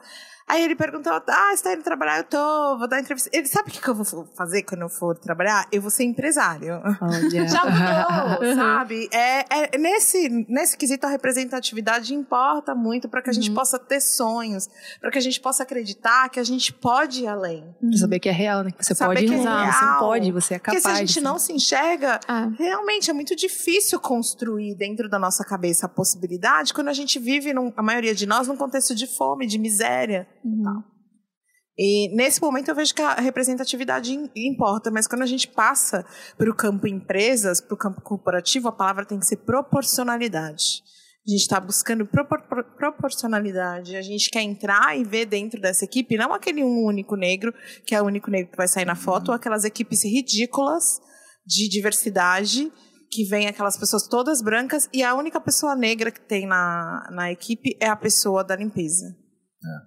Aí 0.47 0.63
ele 0.63 0.75
perguntou: 0.75 1.11
Ah, 1.11 1.51
você 1.55 1.63
tá 1.63 1.73
indo 1.73 1.81
trabalhar? 1.83 2.19
Eu 2.19 2.23
tô, 2.25 2.77
vou 2.77 2.87
dar 2.87 2.99
entrevista. 2.99 3.29
Ele 3.33 3.47
sabe 3.47 3.69
o 3.69 3.73
que, 3.73 3.81
que 3.81 3.87
eu 3.87 3.95
vou 3.95 4.27
fazer 4.35 4.61
quando 4.61 4.81
eu 4.81 4.89
for 4.89 5.17
trabalhar? 5.17 5.67
Eu 5.71 5.81
vou 5.81 5.89
ser 5.89 6.03
empresário. 6.03 6.81
Olha. 7.01 7.47
Já 7.49 7.63
mudou, 7.65 8.55
sabe? 8.55 9.09
É, 9.11 9.39
é, 9.73 9.77
nesse, 9.79 10.29
nesse 10.47 10.77
quesito, 10.77 11.05
a 11.07 11.09
representatividade 11.09 12.13
importa 12.13 12.75
muito 12.75 13.09
para 13.09 13.23
que 13.23 13.29
a 13.31 13.33
gente 13.33 13.49
Uhum. 13.49 13.55
possa 13.55 13.79
ter 13.79 13.99
sonhos, 13.99 14.69
para 15.01 15.09
que 15.09 15.17
a 15.17 15.21
gente 15.21 15.39
possa 15.41 15.63
acreditar 15.63 16.29
que 16.29 16.39
a 16.39 16.43
gente 16.43 16.71
pode 16.71 17.23
ir 17.23 17.27
além. 17.27 17.63
Pra 17.81 17.97
saber 17.97 18.19
que 18.19 18.29
é 18.29 18.31
real, 18.31 18.63
né? 18.63 18.71
Que 18.71 18.85
você 18.85 18.93
Saber 18.93 19.15
pode 19.15 19.27
que 19.27 19.33
é 19.33 19.37
você 19.37 19.99
pode, 19.99 20.31
você 20.31 20.53
é 20.55 20.59
Porque 20.59 20.75
capaz. 20.79 20.83
se 20.83 20.89
a 20.89 21.05
gente 21.05 21.21
não 21.21 21.39
se 21.39 21.53
enxerga, 21.53 22.19
Ah, 22.27 22.49
realmente 22.57 23.09
é 23.09 23.13
muito 23.13 23.35
difícil 23.35 23.99
construir 23.99 24.75
dentro 24.75 25.09
da 25.09 25.17
nossa 25.17 25.43
cabeça 25.43 25.87
a 25.87 25.89
possibilidade 25.89 26.71
quando 26.73 26.87
a 26.89 26.93
gente 26.93 27.17
vive, 27.19 27.51
num- 27.53 27.73
a 27.75 27.81
maioria 27.81 28.13
de 28.13 28.25
nós, 28.27 28.47
num 28.47 28.55
contexto 28.57 28.93
de 28.93 29.07
fome, 29.07 29.47
de 29.47 29.57
miséria. 29.57 30.27
Uhum. 30.45 30.83
E 31.77 32.15
nesse 32.15 32.41
momento 32.41 32.69
eu 32.69 32.75
vejo 32.75 32.95
que 32.95 33.01
a 33.01 33.15
representatividade 33.15 34.13
im- 34.13 34.31
importa, 34.33 34.89
mas 34.89 35.07
quando 35.07 35.23
a 35.23 35.25
gente 35.25 35.47
passa 35.47 36.05
para 36.37 36.49
o 36.49 36.55
campo 36.55 36.87
empresas, 36.87 37.59
para 37.59 37.73
o 37.73 37.77
campo 37.77 38.01
corporativo, 38.01 38.69
a 38.69 38.71
palavra 38.71 39.05
tem 39.05 39.19
que 39.19 39.25
ser 39.25 39.37
proporcionalidade. 39.37 40.81
A 41.27 41.31
gente 41.31 41.41
está 41.41 41.59
buscando 41.59 42.05
propor- 42.05 42.43
pro- 42.47 42.75
proporcionalidade. 42.77 43.95
A 43.95 44.01
gente 44.01 44.29
quer 44.29 44.43
entrar 44.43 44.97
e 44.97 45.03
ver 45.03 45.25
dentro 45.25 45.59
dessa 45.59 45.83
equipe 45.83 46.15
não 46.15 46.33
aquele 46.33 46.63
um 46.63 46.85
único 46.85 47.17
negro, 47.17 47.53
que 47.85 47.93
é 47.93 48.01
o 48.01 48.05
único 48.05 48.31
negro 48.31 48.51
que 48.51 48.57
vai 48.57 48.67
sair 48.67 48.85
na 48.85 48.95
foto, 48.95 49.29
ou 49.29 49.35
aquelas 49.35 49.65
equipes 49.65 50.03
ridículas 50.05 51.01
de 51.45 51.67
diversidade, 51.67 52.71
que 53.11 53.25
vem 53.25 53.47
aquelas 53.47 53.75
pessoas 53.75 54.07
todas 54.07 54.41
brancas, 54.41 54.87
e 54.93 55.03
a 55.03 55.13
única 55.13 55.41
pessoa 55.41 55.75
negra 55.75 56.09
que 56.09 56.21
tem 56.21 56.47
na, 56.47 57.09
na 57.11 57.31
equipe 57.31 57.75
é 57.81 57.87
a 57.87 57.95
pessoa 57.95 58.43
da 58.43 58.55
limpeza. 58.55 59.05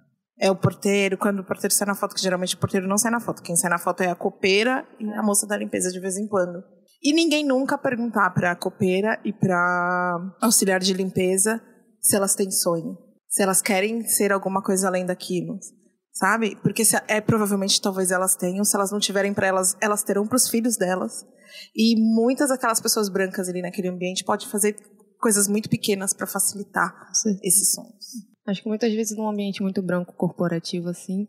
É 0.05 0.08
o 0.51 0.57
porteiro, 0.57 1.19
quando 1.19 1.41
o 1.41 1.45
porteiro 1.45 1.75
sai 1.75 1.87
na 1.87 1.95
foto, 1.95 2.15
que 2.15 2.23
geralmente 2.23 2.55
o 2.55 2.59
porteiro 2.59 2.87
não 2.87 2.97
sai 2.97 3.11
na 3.11 3.21
foto. 3.21 3.43
Quem 3.43 3.57
sai 3.57 3.71
na 3.71 3.79
foto 3.79 4.03
é 4.03 4.11
a 4.11 4.15
copeira 4.15 4.87
e 5.01 5.05
a 5.15 5.23
moça 5.23 5.47
da 5.47 5.57
limpeza 5.57 5.91
de 5.91 5.99
vez 5.99 6.17
em 6.17 6.29
quando. 6.29 6.63
E 7.03 7.13
ninguém 7.13 7.45
nunca 7.45 7.77
perguntar 7.77 8.31
pra 8.31 8.57
copeira 8.57 9.21
e 9.25 9.33
pra 9.33 10.17
auxiliar 10.41 10.81
de 10.81 10.93
limpeza 10.93 11.61
se 12.01 12.17
elas 12.17 12.35
têm 12.35 12.51
sonho. 12.51 12.97
Se 13.29 13.43
elas 13.43 13.61
querem 13.61 14.07
ser 14.07 14.33
alguma 14.33 14.63
coisa 14.63 14.89
além 14.89 15.05
daquilo. 15.05 15.59
Sabe? 16.13 16.57
Porque 16.63 16.85
se, 16.85 16.97
é 17.07 17.21
provavelmente 17.21 17.81
talvez 17.81 18.11
elas 18.11 18.35
tenham, 18.35 18.65
se 18.65 18.75
elas 18.75 18.91
não 18.91 18.99
tiverem 18.99 19.33
pra 19.33 19.47
elas, 19.47 19.77
elas 19.81 20.03
terão 20.03 20.27
pros 20.27 20.49
filhos 20.49 20.77
delas. 20.77 21.25
E 21.75 21.95
muitas 21.97 22.49
daquelas 22.49 22.81
pessoas 22.81 23.09
brancas 23.09 23.49
ali 23.49 23.63
naquele 23.63 23.89
ambiente 23.89 24.25
podem 24.25 24.49
fazer 24.49 24.77
coisas 25.21 25.49
muito 25.49 25.69
pequenas 25.69 26.13
pra 26.13 26.27
facilitar 26.27 26.93
esses 27.43 27.73
sonhos. 27.73 28.07
Acho 28.49 28.63
que 28.63 28.69
muitas 28.69 28.91
vezes 28.95 29.15
num 29.15 29.29
ambiente 29.29 29.63
muito 29.63 29.83
branco 29.83 30.15
corporativo 30.15 30.89
assim, 30.89 31.29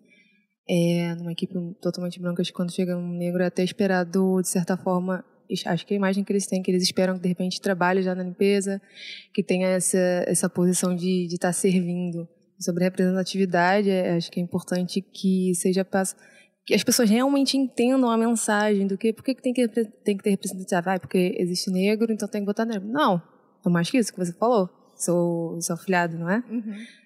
é, 0.69 1.13
numa 1.15 1.33
equipe 1.33 1.53
totalmente 1.81 2.17
branca, 2.17 2.41
quando 2.53 2.71
chega 2.71 2.95
um 2.95 3.09
negro 3.09 3.43
é 3.43 3.47
até 3.47 3.61
esperado, 3.61 4.39
de 4.41 4.47
certa 4.47 4.77
forma, 4.77 5.25
acho 5.65 5.85
que 5.85 5.93
a 5.93 5.97
imagem 5.97 6.23
que 6.23 6.31
eles 6.31 6.47
têm, 6.47 6.61
que 6.61 6.71
eles 6.71 6.83
esperam 6.83 7.15
que 7.15 7.21
de 7.23 7.27
repente 7.27 7.59
trabalhe 7.59 8.01
já 8.01 8.15
na 8.15 8.23
limpeza, 8.23 8.81
que 9.33 9.43
tenha 9.43 9.67
essa, 9.67 9.97
essa 10.27 10.49
posição 10.49 10.95
de 10.95 11.25
estar 11.25 11.33
de 11.33 11.39
tá 11.39 11.51
servindo. 11.53 12.27
Sobre 12.57 12.83
representatividade, 12.83 13.89
é, 13.89 14.15
acho 14.15 14.29
que 14.31 14.39
é 14.39 14.43
importante 14.43 15.01
que 15.01 15.53
seja 15.55 15.85
que 16.65 16.73
as 16.73 16.83
pessoas 16.83 17.09
realmente 17.09 17.57
entendam 17.57 18.09
a 18.09 18.17
mensagem 18.17 18.85
do 18.85 18.97
que 18.97 19.13
por 19.13 19.23
que 19.23 19.33
que 19.33 19.41
tem 19.41 19.53
que 19.53 19.67
tem 19.67 20.17
que 20.17 20.23
ter 20.23 20.29
representatividade, 20.29 20.89
ah, 20.89 20.99
porque 20.99 21.35
existe 21.37 21.71
negro, 21.71 22.11
então 22.13 22.27
tem 22.27 22.41
que 22.41 22.45
botar 22.45 22.65
negro. 22.65 22.87
Não, 22.87 23.21
é 23.65 23.69
mais 23.69 23.89
que 23.89 23.97
isso 23.97 24.13
que 24.13 24.19
você 24.19 24.33
falou. 24.33 24.78
Seu, 24.99 25.57
seu 25.61 25.75
afilhado, 25.75 26.17
não 26.17 26.29
é? 26.29 26.43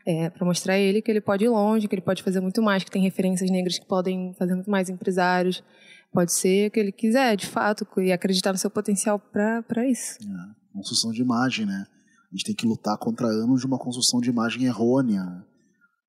É, 0.04 0.30
para 0.30 0.44
mostrar 0.44 0.74
a 0.74 0.80
ele 0.80 1.00
que 1.00 1.12
ele 1.12 1.22
pode 1.22 1.46
ir 1.46 1.50
longe, 1.50 1.88
que 1.88 1.94
ele 1.94 2.02
pode 2.02 2.24
fazer 2.24 2.40
muito 2.40 2.60
mais, 2.60 2.84
que 2.84 2.90
tem 2.90 3.04
referências 3.04 3.52
negras 3.52 3.78
que 3.78 3.86
podem 3.86 4.34
fazer 4.34 4.56
muito 4.56 4.70
mais 4.70 4.90
empresários. 4.90 5.64
Pode 6.12 6.34
ser 6.34 6.72
que 6.72 6.80
ele 6.80 6.92
quiser, 6.92 7.36
de 7.38 7.46
fato, 7.46 7.88
e 8.02 8.12
acreditar 8.12 8.52
no 8.52 8.58
seu 8.58 8.72
potencial 8.72 9.20
para 9.20 9.88
isso. 9.88 10.18
É, 10.22 10.74
construção 10.74 11.12
de 11.12 11.22
imagem, 11.22 11.68
né? 11.68 11.86
A 12.32 12.36
gente 12.36 12.46
tem 12.46 12.56
que 12.56 12.66
lutar 12.66 12.98
contra 12.98 13.28
anos 13.28 13.62
de 13.62 13.68
uma 13.68 13.78
construção 13.78 14.20
de 14.20 14.30
imagem 14.30 14.66
errônea. 14.66 15.24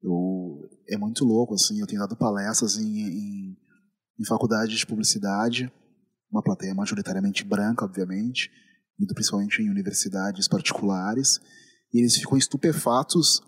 Eu, 0.03 0.67
é 0.89 0.97
muito 0.97 1.23
louco, 1.23 1.53
assim. 1.53 1.79
Eu 1.81 1.87
tenho 1.87 2.01
dado 2.01 2.17
palestras 2.17 2.79
em, 2.79 2.99
em, 2.99 3.57
em 4.19 4.27
faculdade 4.27 4.75
de 4.75 4.87
publicidade, 4.87 5.71
uma 6.33 6.43
plateia 6.43 6.75
majoritariamente 6.75 7.45
branca, 7.45 7.85
obviamente, 7.85 8.51
indo 8.99 9.13
principalmente 9.13 9.61
em 9.61 9.71
universidades 9.71 10.49
particulares, 10.49 11.41
e 11.95 12.01
eles 12.01 12.17
ficam 12.17 12.37
estupefatos 12.37 13.41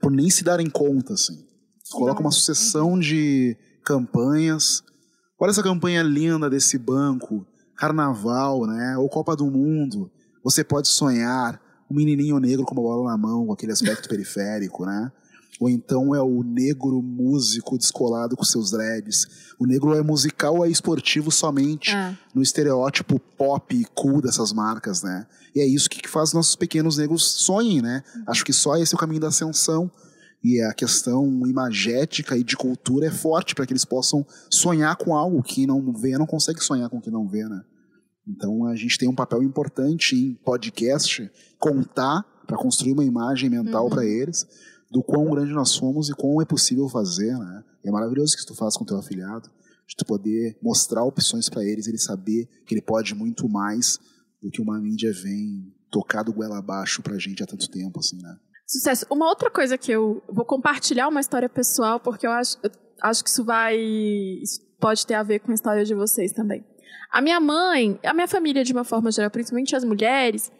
por 0.00 0.10
nem 0.10 0.30
se 0.30 0.42
darem 0.42 0.70
conta, 0.70 1.12
assim. 1.12 1.46
Coloca 1.92 2.20
uma 2.20 2.30
sucessão 2.30 2.98
de 2.98 3.54
campanhas. 3.84 4.82
Olha 5.38 5.50
essa 5.50 5.62
campanha 5.62 6.02
linda 6.02 6.48
desse 6.48 6.78
banco, 6.78 7.46
Carnaval, 7.76 8.66
né? 8.66 8.96
Ou 8.96 9.08
Copa 9.08 9.36
do 9.36 9.50
Mundo. 9.50 10.10
Você 10.42 10.64
pode 10.64 10.88
sonhar 10.88 11.60
um 11.90 11.94
menininho 11.94 12.38
negro 12.38 12.64
com 12.64 12.74
uma 12.74 12.82
bola 12.82 13.10
na 13.10 13.18
mão, 13.18 13.46
com 13.46 13.52
aquele 13.52 13.72
aspecto 13.72 14.08
periférico, 14.08 14.86
né? 14.86 15.12
Ou 15.58 15.68
então 15.68 16.14
é 16.14 16.22
o 16.22 16.42
negro 16.42 17.02
músico 17.02 17.76
descolado 17.76 18.36
com 18.36 18.44
seus 18.44 18.70
dreads. 18.70 19.26
O 19.58 19.66
negro 19.66 19.94
é 19.94 20.02
musical 20.02 20.56
ou 20.56 20.64
é 20.64 20.70
esportivo 20.70 21.30
somente 21.30 21.90
Ah. 21.90 22.16
no 22.34 22.40
estereótipo 22.42 23.18
pop 23.18 23.74
e 23.76 23.84
cool 23.94 24.22
dessas 24.22 24.52
marcas, 24.52 25.02
né? 25.02 25.26
E 25.54 25.60
é 25.60 25.66
isso 25.66 25.90
que 25.90 26.08
faz 26.08 26.32
nossos 26.32 26.56
pequenos 26.56 26.96
negros 26.96 27.24
sonhem, 27.24 27.82
né? 27.82 28.02
Acho 28.26 28.44
que 28.44 28.52
só 28.52 28.76
esse 28.76 28.94
é 28.94 28.96
o 28.96 28.98
caminho 29.00 29.20
da 29.20 29.28
ascensão. 29.28 29.90
E 30.42 30.62
a 30.62 30.72
questão 30.72 31.26
imagética 31.46 32.34
e 32.38 32.42
de 32.42 32.56
cultura 32.56 33.06
é 33.08 33.10
forte 33.10 33.54
para 33.54 33.66
que 33.66 33.72
eles 33.74 33.84
possam 33.84 34.24
sonhar 34.48 34.96
com 34.96 35.14
algo 35.14 35.42
que 35.42 35.66
não 35.66 35.92
vê, 35.92 36.16
não 36.16 36.24
consegue 36.26 36.64
sonhar 36.64 36.88
com 36.88 36.96
o 36.96 37.00
que 37.02 37.10
não 37.10 37.28
vê, 37.28 37.44
né? 37.46 37.60
Então 38.26 38.64
a 38.66 38.74
gente 38.74 38.96
tem 38.96 39.06
um 39.06 39.14
papel 39.14 39.42
importante 39.42 40.16
em 40.16 40.32
podcast 40.42 41.30
contar 41.58 42.24
para 42.46 42.56
construir 42.56 42.92
uma 42.92 43.04
imagem 43.04 43.50
mental 43.50 43.84
Uhum. 43.84 43.90
para 43.90 44.06
eles 44.06 44.46
do 44.90 45.02
quão 45.02 45.30
grande 45.30 45.52
nós 45.52 45.70
somos 45.70 46.08
e 46.08 46.14
quão 46.14 46.42
é 46.42 46.44
possível 46.44 46.88
fazer, 46.88 47.32
né? 47.38 47.64
E 47.84 47.88
é 47.88 47.92
maravilhoso 47.92 48.36
que 48.36 48.44
tu 48.44 48.54
faz 48.54 48.76
com 48.76 48.84
teu 48.84 48.98
afiliado, 48.98 49.48
de 49.86 49.96
tu 49.96 50.04
poder 50.04 50.58
mostrar 50.62 51.04
opções 51.04 51.48
para 51.48 51.64
eles, 51.64 51.86
ele 51.86 51.98
saber 51.98 52.48
que 52.66 52.74
ele 52.74 52.82
pode 52.82 53.14
muito 53.14 53.48
mais 53.48 53.98
do 54.42 54.50
que 54.50 54.60
uma 54.60 54.78
mídia 54.80 55.12
vem 55.12 55.72
tocar 55.90 56.22
do 56.22 56.32
goela 56.32 56.58
abaixo 56.58 57.02
pra 57.02 57.18
gente 57.18 57.42
há 57.42 57.46
tanto 57.46 57.68
tempo, 57.70 58.00
assim, 58.00 58.16
né? 58.20 58.36
Sucesso. 58.66 59.04
Uma 59.10 59.28
outra 59.28 59.50
coisa 59.50 59.76
que 59.76 59.90
eu 59.90 60.22
vou 60.28 60.44
compartilhar 60.44 61.08
uma 61.08 61.20
história 61.20 61.48
pessoal, 61.48 61.98
porque 61.98 62.26
eu 62.26 62.30
acho, 62.30 62.56
eu 62.62 62.70
acho 63.02 63.24
que 63.24 63.30
isso 63.30 63.44
vai. 63.44 63.76
Isso 63.76 64.60
pode 64.78 65.04
ter 65.06 65.14
a 65.14 65.22
ver 65.22 65.40
com 65.40 65.50
a 65.50 65.54
história 65.54 65.84
de 65.84 65.94
vocês 65.94 66.32
também. 66.32 66.64
A 67.10 67.20
minha 67.20 67.40
mãe, 67.40 67.98
a 68.04 68.14
minha 68.14 68.28
família, 68.28 68.62
de 68.62 68.72
uma 68.72 68.84
forma 68.84 69.10
geral, 69.10 69.30
principalmente 69.30 69.74
as 69.74 69.84
mulheres, 69.84 70.52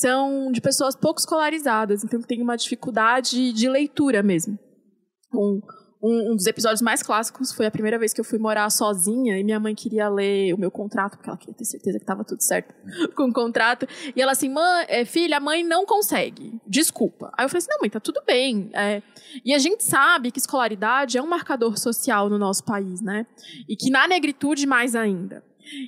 são 0.00 0.52
de 0.52 0.60
pessoas 0.60 0.94
pouco 0.94 1.18
escolarizadas, 1.18 2.04
então 2.04 2.20
tem 2.22 2.40
uma 2.40 2.56
dificuldade 2.56 3.52
de 3.52 3.68
leitura 3.68 4.22
mesmo. 4.22 4.56
Um, 5.34 5.60
um, 6.00 6.32
um 6.32 6.36
dos 6.36 6.46
episódios 6.46 6.80
mais 6.80 7.02
clássicos 7.02 7.52
foi 7.52 7.66
a 7.66 7.70
primeira 7.70 7.98
vez 7.98 8.12
que 8.12 8.20
eu 8.20 8.24
fui 8.24 8.38
morar 8.38 8.70
sozinha 8.70 9.36
e 9.36 9.42
minha 9.42 9.58
mãe 9.58 9.74
queria 9.74 10.08
ler 10.08 10.54
o 10.54 10.58
meu 10.58 10.70
contrato, 10.70 11.16
porque 11.16 11.28
ela 11.28 11.36
queria 11.36 11.54
ter 11.54 11.64
certeza 11.64 11.98
que 11.98 12.04
estava 12.04 12.24
tudo 12.24 12.40
certo 12.40 12.72
com 13.16 13.24
o 13.24 13.32
contrato. 13.32 13.88
E 14.14 14.22
ela 14.22 14.32
assim, 14.32 14.48
mãe, 14.48 14.86
é, 14.88 15.04
filha, 15.04 15.38
a 15.38 15.40
mãe 15.40 15.64
não 15.64 15.84
consegue. 15.84 16.60
Desculpa. 16.64 17.32
Aí 17.36 17.44
eu 17.44 17.48
falei 17.48 17.58
assim, 17.58 17.70
não, 17.70 17.80
mãe, 17.80 17.90
tá 17.90 17.98
tudo 17.98 18.22
bem. 18.24 18.70
É, 18.74 19.02
e 19.44 19.52
a 19.52 19.58
gente 19.58 19.82
sabe 19.82 20.30
que 20.30 20.38
escolaridade 20.38 21.18
é 21.18 21.22
um 21.22 21.26
marcador 21.26 21.76
social 21.76 22.30
no 22.30 22.38
nosso 22.38 22.62
país, 22.62 23.00
né? 23.00 23.26
E 23.68 23.74
que 23.74 23.90
na 23.90 24.06
negritude 24.06 24.64
mais 24.64 24.94
ainda. 24.94 25.42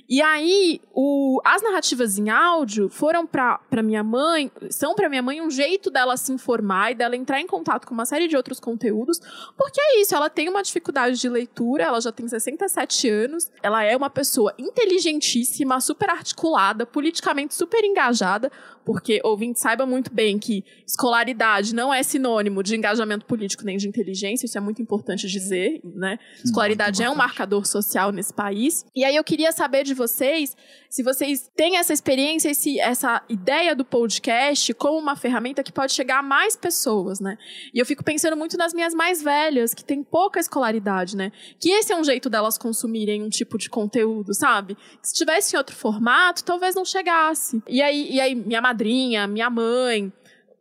E 0.07 0.21
aí, 0.21 0.79
o- 0.93 1.39
as 1.45 1.61
narrativas 1.61 2.17
em 2.17 2.29
áudio 2.29 2.89
foram 2.89 3.25
para 3.25 3.59
minha 3.83 4.03
mãe, 4.03 4.51
são 4.69 4.93
para 4.95 5.09
minha 5.09 5.21
mãe 5.21 5.41
um 5.41 5.49
jeito 5.49 5.89
dela 5.89 6.15
se 6.17 6.31
informar 6.31 6.91
e 6.91 6.95
dela 6.95 7.15
entrar 7.15 7.39
em 7.41 7.47
contato 7.47 7.85
com 7.87 7.93
uma 7.93 8.05
série 8.05 8.27
de 8.27 8.35
outros 8.35 8.59
conteúdos, 8.59 9.19
porque 9.57 9.79
é 9.81 10.01
isso, 10.01 10.15
ela 10.15 10.29
tem 10.29 10.49
uma 10.49 10.61
dificuldade 10.61 11.19
de 11.19 11.29
leitura, 11.29 11.83
ela 11.83 11.99
já 12.01 12.11
tem 12.11 12.27
67 12.27 13.09
anos, 13.09 13.51
ela 13.63 13.83
é 13.83 13.95
uma 13.95 14.09
pessoa 14.09 14.53
inteligentíssima, 14.57 15.79
super 15.79 16.09
articulada, 16.09 16.85
politicamente 16.85 17.53
super 17.55 17.83
engajada, 17.83 18.51
porque 18.85 19.21
ouvinte 19.23 19.59
saiba 19.59 19.85
muito 19.85 20.13
bem 20.13 20.37
que 20.39 20.63
escolaridade 20.85 21.73
não 21.73 21.93
é 21.93 22.01
sinônimo 22.03 22.61
de 22.63 22.75
engajamento 22.75 23.25
político 23.25 23.63
nem 23.63 23.77
de 23.77 23.87
inteligência, 23.87 24.45
isso 24.45 24.57
é 24.57 24.61
muito 24.61 24.81
importante 24.81 25.27
dizer, 25.27 25.79
né? 25.83 26.17
Escolaridade 26.43 27.01
é 27.03 27.09
um 27.09 27.15
marcador 27.15 27.65
social 27.65 28.11
nesse 28.11 28.33
país. 28.33 28.85
E 28.95 29.03
aí 29.05 29.15
eu 29.15 29.23
queria 29.23 29.51
saber 29.51 29.70
de 29.83 29.93
vocês 29.93 30.55
se 30.91 31.01
vocês 31.03 31.49
têm 31.55 31.77
essa 31.77 31.93
experiência, 31.93 32.49
esse, 32.49 32.77
essa 32.77 33.23
ideia 33.29 33.73
do 33.73 33.85
podcast 33.85 34.73
como 34.73 34.97
uma 34.97 35.15
ferramenta 35.15 35.63
que 35.63 35.71
pode 35.71 35.93
chegar 35.93 36.19
a 36.19 36.21
mais 36.21 36.57
pessoas, 36.57 37.21
né? 37.21 37.37
E 37.73 37.79
eu 37.79 37.85
fico 37.85 38.03
pensando 38.03 38.35
muito 38.35 38.57
nas 38.57 38.73
minhas 38.73 38.93
mais 38.93 39.23
velhas, 39.23 39.73
que 39.73 39.85
têm 39.85 40.03
pouca 40.03 40.37
escolaridade, 40.37 41.15
né? 41.15 41.31
Que 41.57 41.69
esse 41.69 41.93
é 41.93 41.95
um 41.95 42.03
jeito 42.03 42.29
delas 42.29 42.57
consumirem 42.57 43.23
um 43.23 43.29
tipo 43.29 43.57
de 43.57 43.69
conteúdo, 43.69 44.33
sabe? 44.33 44.75
Que 44.75 45.07
se 45.07 45.13
tivesse 45.13 45.55
em 45.55 45.57
outro 45.57 45.73
formato, 45.73 46.43
talvez 46.43 46.75
não 46.75 46.83
chegasse. 46.83 47.63
E 47.69 47.81
aí, 47.81 48.11
e 48.11 48.19
aí 48.19 48.35
minha 48.35 48.61
madrinha, 48.61 49.25
minha 49.27 49.49
mãe, 49.49 50.11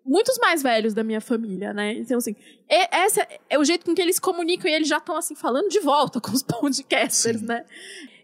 muitos 0.05 0.39
mais 0.39 0.63
velhos 0.63 0.95
da 0.95 1.03
minha 1.03 1.21
família, 1.21 1.73
né? 1.73 1.95
Então, 1.95 2.19
assim, 2.19 2.37
esse 2.69 3.21
é 3.49 3.59
o 3.59 3.65
jeito 3.65 3.85
com 3.85 3.95
que 3.95 4.01
eles 4.01 4.21
comunicam 4.21 4.71
e 4.71 4.75
eles 4.75 4.89
já 4.89 4.99
estão, 4.99 5.17
assim, 5.17 5.35
falando 5.35 5.69
de 5.69 5.81
volta 5.81 6.21
com 6.21 6.31
os 6.31 6.43
podcasters, 6.43 7.41
Sim. 7.41 7.47
né? 7.47 7.65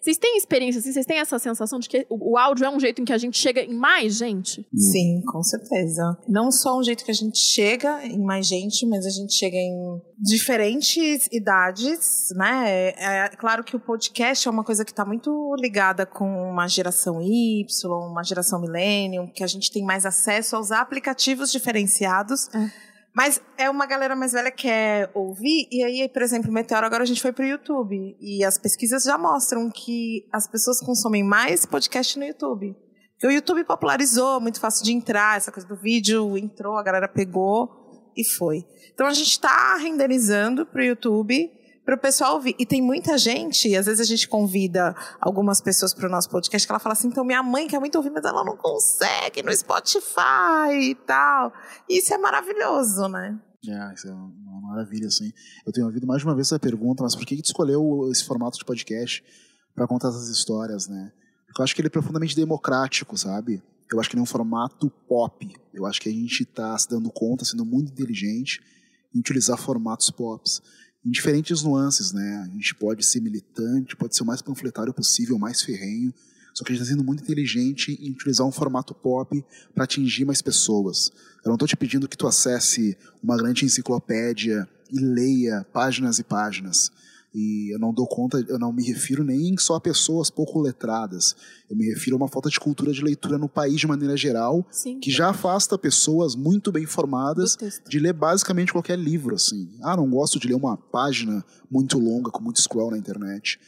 Vocês 0.06 0.18
têm 0.18 0.36
experiência, 0.36 0.78
assim, 0.78 0.92
vocês 0.92 1.04
têm 1.04 1.18
essa 1.18 1.36
sensação 1.36 1.80
de 1.80 1.88
que 1.88 2.06
o, 2.08 2.34
o 2.34 2.38
áudio 2.38 2.64
é 2.64 2.70
um 2.70 2.78
jeito 2.78 3.02
em 3.02 3.04
que 3.04 3.12
a 3.12 3.18
gente 3.18 3.36
chega 3.36 3.60
em 3.60 3.74
mais 3.74 4.16
gente? 4.16 4.64
Sim, 4.72 5.20
com 5.26 5.42
certeza. 5.42 6.16
Não 6.28 6.52
só 6.52 6.78
um 6.78 6.82
jeito 6.84 7.04
que 7.04 7.10
a 7.10 7.14
gente 7.14 7.36
chega 7.36 8.06
em 8.06 8.22
mais 8.22 8.46
gente, 8.46 8.86
mas 8.86 9.04
a 9.04 9.10
gente 9.10 9.34
chega 9.34 9.56
em 9.56 10.00
diferentes 10.16 11.26
idades, 11.32 12.28
né? 12.36 12.92
É, 12.96 13.24
é 13.24 13.28
claro 13.30 13.64
que 13.64 13.74
o 13.74 13.80
podcast 13.80 14.46
é 14.46 14.50
uma 14.50 14.62
coisa 14.62 14.84
que 14.84 14.92
está 14.92 15.04
muito 15.04 15.52
ligada 15.58 16.06
com 16.06 16.52
uma 16.52 16.68
geração 16.68 17.20
Y, 17.20 17.66
uma 18.08 18.22
geração 18.22 18.60
millennium, 18.60 19.26
que 19.26 19.42
a 19.42 19.48
gente 19.48 19.72
tem 19.72 19.84
mais 19.84 20.06
acesso 20.06 20.54
aos 20.54 20.70
aplicativos 20.70 21.50
diferenciados. 21.50 22.48
É. 22.54 22.70
Mas 23.16 23.40
é 23.56 23.70
uma 23.70 23.86
galera 23.86 24.14
mais 24.14 24.32
velha 24.32 24.50
que 24.50 24.64
quer 24.64 25.10
ouvir, 25.14 25.66
e 25.72 25.82
aí, 25.82 26.06
por 26.06 26.20
exemplo, 26.20 26.50
o 26.50 26.52
Meteoro 26.52 26.84
agora 26.84 27.02
a 27.02 27.06
gente 27.06 27.22
foi 27.22 27.32
pro 27.32 27.46
YouTube. 27.46 28.14
E 28.20 28.44
as 28.44 28.58
pesquisas 28.58 29.04
já 29.04 29.16
mostram 29.16 29.70
que 29.70 30.28
as 30.30 30.46
pessoas 30.46 30.80
consomem 30.80 31.24
mais 31.24 31.64
podcast 31.64 32.18
no 32.18 32.26
YouTube. 32.26 32.76
Porque 33.12 33.26
o 33.26 33.30
YouTube 33.30 33.64
popularizou, 33.64 34.38
muito 34.38 34.60
fácil 34.60 34.84
de 34.84 34.92
entrar, 34.92 35.38
essa 35.38 35.50
coisa 35.50 35.66
do 35.66 35.76
vídeo 35.76 36.36
entrou, 36.36 36.76
a 36.76 36.82
galera 36.82 37.08
pegou 37.08 37.70
e 38.14 38.22
foi. 38.22 38.66
Então 38.92 39.06
a 39.06 39.14
gente 39.14 39.30
está 39.30 39.76
renderizando 39.76 40.66
pro 40.66 40.84
YouTube 40.84 41.50
para 41.86 41.94
o 41.94 41.98
pessoal 41.98 42.34
ouvir. 42.34 42.56
E 42.58 42.66
tem 42.66 42.82
muita 42.82 43.16
gente, 43.16 43.74
às 43.76 43.86
vezes 43.86 44.00
a 44.00 44.04
gente 44.04 44.28
convida 44.28 44.94
algumas 45.20 45.60
pessoas 45.60 45.94
para 45.94 46.08
o 46.08 46.10
nosso 46.10 46.28
podcast 46.28 46.66
que 46.66 46.72
ela 46.72 46.80
fala 46.80 46.94
assim: 46.94 47.06
então 47.06 47.24
minha 47.24 47.42
mãe 47.44 47.68
quer 47.68 47.78
muito 47.78 47.94
ouvir, 47.94 48.10
mas 48.10 48.24
ela 48.24 48.44
não 48.44 48.56
consegue 48.56 49.40
no 49.42 49.56
Spotify 49.56 50.74
e 50.82 50.94
tal. 51.06 51.52
E 51.88 51.98
isso 51.98 52.12
é 52.12 52.18
maravilhoso, 52.18 53.06
né? 53.08 53.40
É, 53.66 53.94
isso 53.94 54.08
é 54.08 54.12
uma 54.12 54.60
maravilha, 54.70 55.06
assim. 55.06 55.32
Eu 55.64 55.72
tenho 55.72 55.86
ouvido 55.86 56.06
mais 56.06 56.20
de 56.20 56.26
uma 56.26 56.34
vez 56.34 56.48
essa 56.48 56.58
pergunta, 56.58 57.04
mas 57.04 57.14
por 57.14 57.24
que 57.24 57.36
que 57.36 57.42
tu 57.42 57.46
escolheu 57.46 58.08
esse 58.10 58.24
formato 58.24 58.58
de 58.58 58.64
podcast 58.64 59.24
para 59.74 59.86
contar 59.86 60.08
essas 60.08 60.28
histórias, 60.28 60.88
né? 60.88 61.12
Porque 61.46 61.60
eu 61.60 61.64
acho 61.64 61.74
que 61.74 61.80
ele 61.80 61.88
é 61.88 61.90
profundamente 61.90 62.34
democrático, 62.34 63.16
sabe? 63.16 63.62
Eu 63.90 64.00
acho 64.00 64.10
que 64.10 64.16
ele 64.16 64.20
é 64.20 64.24
um 64.24 64.26
formato 64.26 64.90
pop. 65.08 65.54
Eu 65.72 65.86
acho 65.86 66.00
que 66.00 66.08
a 66.08 66.12
gente 66.12 66.42
está 66.42 66.76
se 66.76 66.88
dando 66.88 67.10
conta, 67.10 67.44
sendo 67.44 67.64
muito 67.64 67.92
inteligente 67.92 68.60
em 69.14 69.20
utilizar 69.20 69.56
formatos 69.56 70.10
pops 70.10 70.60
em 71.06 71.10
diferentes 71.10 71.62
nuances, 71.62 72.12
né? 72.12 72.44
A 72.44 72.52
gente 72.52 72.74
pode 72.74 73.06
ser 73.06 73.20
militante, 73.20 73.94
pode 73.94 74.16
ser 74.16 74.24
o 74.24 74.26
mais 74.26 74.42
panfletário 74.42 74.92
possível, 74.92 75.36
o 75.36 75.38
mais 75.38 75.62
ferrenho, 75.62 76.12
só 76.52 76.64
que 76.64 76.72
a 76.72 76.74
gente 76.74 76.82
está 76.82 76.94
sendo 76.94 77.04
muito 77.04 77.22
inteligente 77.22 77.96
em 78.02 78.10
utilizar 78.10 78.44
um 78.44 78.50
formato 78.50 78.92
pop 78.92 79.44
para 79.72 79.84
atingir 79.84 80.24
mais 80.24 80.42
pessoas. 80.42 81.12
Eu 81.44 81.48
não 81.50 81.54
estou 81.54 81.68
te 81.68 81.76
pedindo 81.76 82.08
que 82.08 82.16
tu 82.16 82.26
acesse 82.26 82.98
uma 83.22 83.36
grande 83.36 83.64
enciclopédia 83.64 84.68
e 84.90 84.98
leia 84.98 85.64
páginas 85.72 86.18
e 86.18 86.24
páginas. 86.24 86.90
E 87.38 87.70
eu 87.70 87.78
não 87.78 87.92
dou 87.92 88.06
conta, 88.06 88.42
eu 88.48 88.58
não 88.58 88.72
me 88.72 88.82
refiro 88.82 89.22
nem 89.22 89.58
só 89.58 89.74
a 89.74 89.80
pessoas 89.80 90.30
pouco 90.30 90.58
letradas. 90.58 91.36
Eu 91.68 91.76
me 91.76 91.84
refiro 91.84 92.16
a 92.16 92.20
uma 92.20 92.28
falta 92.28 92.48
de 92.48 92.58
cultura 92.58 92.90
de 92.90 93.04
leitura 93.04 93.36
no 93.36 93.46
país 93.46 93.78
de 93.78 93.86
maneira 93.86 94.16
geral, 94.16 94.66
Sim. 94.70 94.98
que 94.98 95.10
já 95.10 95.28
afasta 95.28 95.76
pessoas 95.76 96.34
muito 96.34 96.72
bem 96.72 96.86
formadas 96.86 97.58
de 97.86 97.98
ler 97.98 98.14
basicamente 98.14 98.72
qualquer 98.72 98.98
livro, 98.98 99.34
assim. 99.34 99.68
Ah, 99.82 99.94
não 99.94 100.08
gosto 100.08 100.40
de 100.40 100.48
ler 100.48 100.54
uma 100.54 100.78
página 100.78 101.44
muito 101.70 101.98
longa, 101.98 102.30
com 102.30 102.42
muito 102.42 102.62
scroll 102.62 102.90
na 102.90 102.96
internet. 102.96 103.60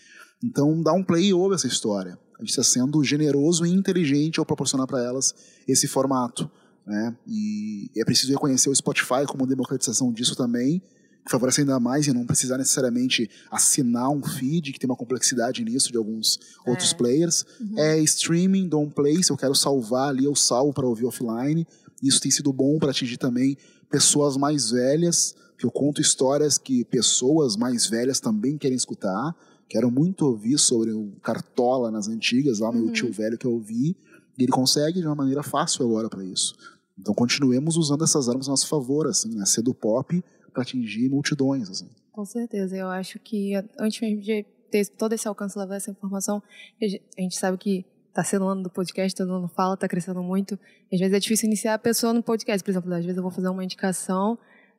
Então, 0.42 0.82
dá 0.82 0.94
um 0.94 1.04
play 1.04 1.26
e 1.26 1.34
ouve 1.34 1.54
essa 1.54 1.66
história. 1.66 2.18
A 2.38 2.40
gente 2.40 2.50
está 2.50 2.62
sendo 2.62 3.04
generoso 3.04 3.66
e 3.66 3.70
inteligente 3.70 4.40
ao 4.40 4.46
proporcionar 4.46 4.86
para 4.86 5.04
elas 5.04 5.34
esse 5.68 5.86
formato. 5.86 6.50
Né? 6.86 7.14
E 7.26 7.90
é 7.98 8.02
preciso 8.02 8.32
reconhecer 8.32 8.70
o 8.70 8.74
Spotify 8.74 9.26
como 9.26 9.46
democratização 9.46 10.10
disso 10.10 10.34
também, 10.34 10.82
favorece 11.28 11.60
ainda 11.60 11.78
mais 11.78 12.06
e 12.06 12.12
não 12.12 12.26
precisar 12.26 12.58
necessariamente 12.58 13.30
assinar 13.50 14.10
um 14.10 14.22
feed, 14.22 14.72
que 14.72 14.78
tem 14.78 14.88
uma 14.88 14.96
complexidade 14.96 15.64
nisso 15.64 15.92
de 15.92 15.98
alguns 15.98 16.38
outros 16.66 16.92
players. 16.92 17.44
É 17.76 17.98
streaming, 18.00 18.68
dou 18.68 18.82
um 18.82 18.90
play, 18.90 19.22
se 19.22 19.30
eu 19.30 19.36
quero 19.36 19.54
salvar 19.54 20.08
ali, 20.08 20.24
eu 20.24 20.34
salvo 20.34 20.72
para 20.72 20.86
ouvir 20.86 21.04
offline. 21.04 21.66
Isso 22.02 22.20
tem 22.20 22.30
sido 22.30 22.52
bom 22.52 22.78
para 22.78 22.90
atingir 22.90 23.18
também 23.18 23.56
pessoas 23.90 24.36
mais 24.36 24.70
velhas, 24.70 25.34
que 25.58 25.66
eu 25.66 25.70
conto 25.70 26.00
histórias 26.00 26.56
que 26.56 26.84
pessoas 26.84 27.56
mais 27.56 27.86
velhas 27.86 28.20
também 28.20 28.56
querem 28.56 28.76
escutar. 28.76 29.34
Quero 29.68 29.90
muito 29.90 30.24
ouvir 30.24 30.58
sobre 30.58 30.92
o 30.92 31.12
Cartola 31.22 31.90
nas 31.90 32.08
antigas, 32.08 32.60
lá 32.60 32.72
meu 32.72 32.90
tio 32.90 33.12
velho 33.12 33.36
que 33.36 33.46
eu 33.46 33.52
ouvi. 33.52 33.96
E 34.38 34.44
ele 34.44 34.52
consegue 34.52 35.00
de 35.00 35.06
uma 35.06 35.16
maneira 35.16 35.42
fácil 35.42 35.84
agora 35.84 36.08
para 36.08 36.24
isso. 36.24 36.54
Então 36.98 37.12
continuemos 37.12 37.76
usando 37.76 38.02
essas 38.02 38.28
armas 38.28 38.48
a 38.48 38.52
nosso 38.52 38.66
favor, 38.68 39.06
assim, 39.06 39.34
né? 39.34 39.44
Ser 39.44 39.62
do 39.62 39.74
pop 39.74 40.22
para 40.58 40.62
atingir 40.62 41.08
multidões, 41.08 41.70
assim. 41.70 41.88
Com 42.10 42.24
certeza. 42.24 42.76
Eu 42.76 42.88
acho 42.88 43.18
que 43.20 43.54
antes 43.78 44.00
mesmo 44.00 44.20
de 44.20 44.44
ter 44.70 44.86
todo 44.88 45.12
esse 45.12 45.28
alcance, 45.28 45.56
levar 45.56 45.76
essa 45.76 45.90
informação, 45.90 46.42
a 46.82 47.20
gente 47.20 47.36
sabe 47.36 47.56
que 47.56 47.86
está 48.08 48.24
sendo 48.24 48.44
o 48.44 48.48
ano 48.48 48.64
do 48.64 48.70
podcast, 48.70 49.16
todo 49.16 49.32
mundo 49.32 49.48
fala, 49.48 49.74
está 49.74 49.86
crescendo 49.86 50.20
muito. 50.20 50.58
Às 50.92 50.98
vezes 50.98 51.14
é 51.14 51.20
difícil 51.20 51.46
iniciar 51.46 51.74
a 51.74 51.78
pessoa 51.78 52.12
no 52.12 52.22
podcast. 52.22 52.64
Por 52.64 52.70
exemplo, 52.70 52.92
às 52.92 53.04
vezes 53.04 53.16
eu 53.16 53.22
vou 53.22 53.30
fazer 53.30 53.48
uma 53.48 53.62
indicação. 53.62 54.36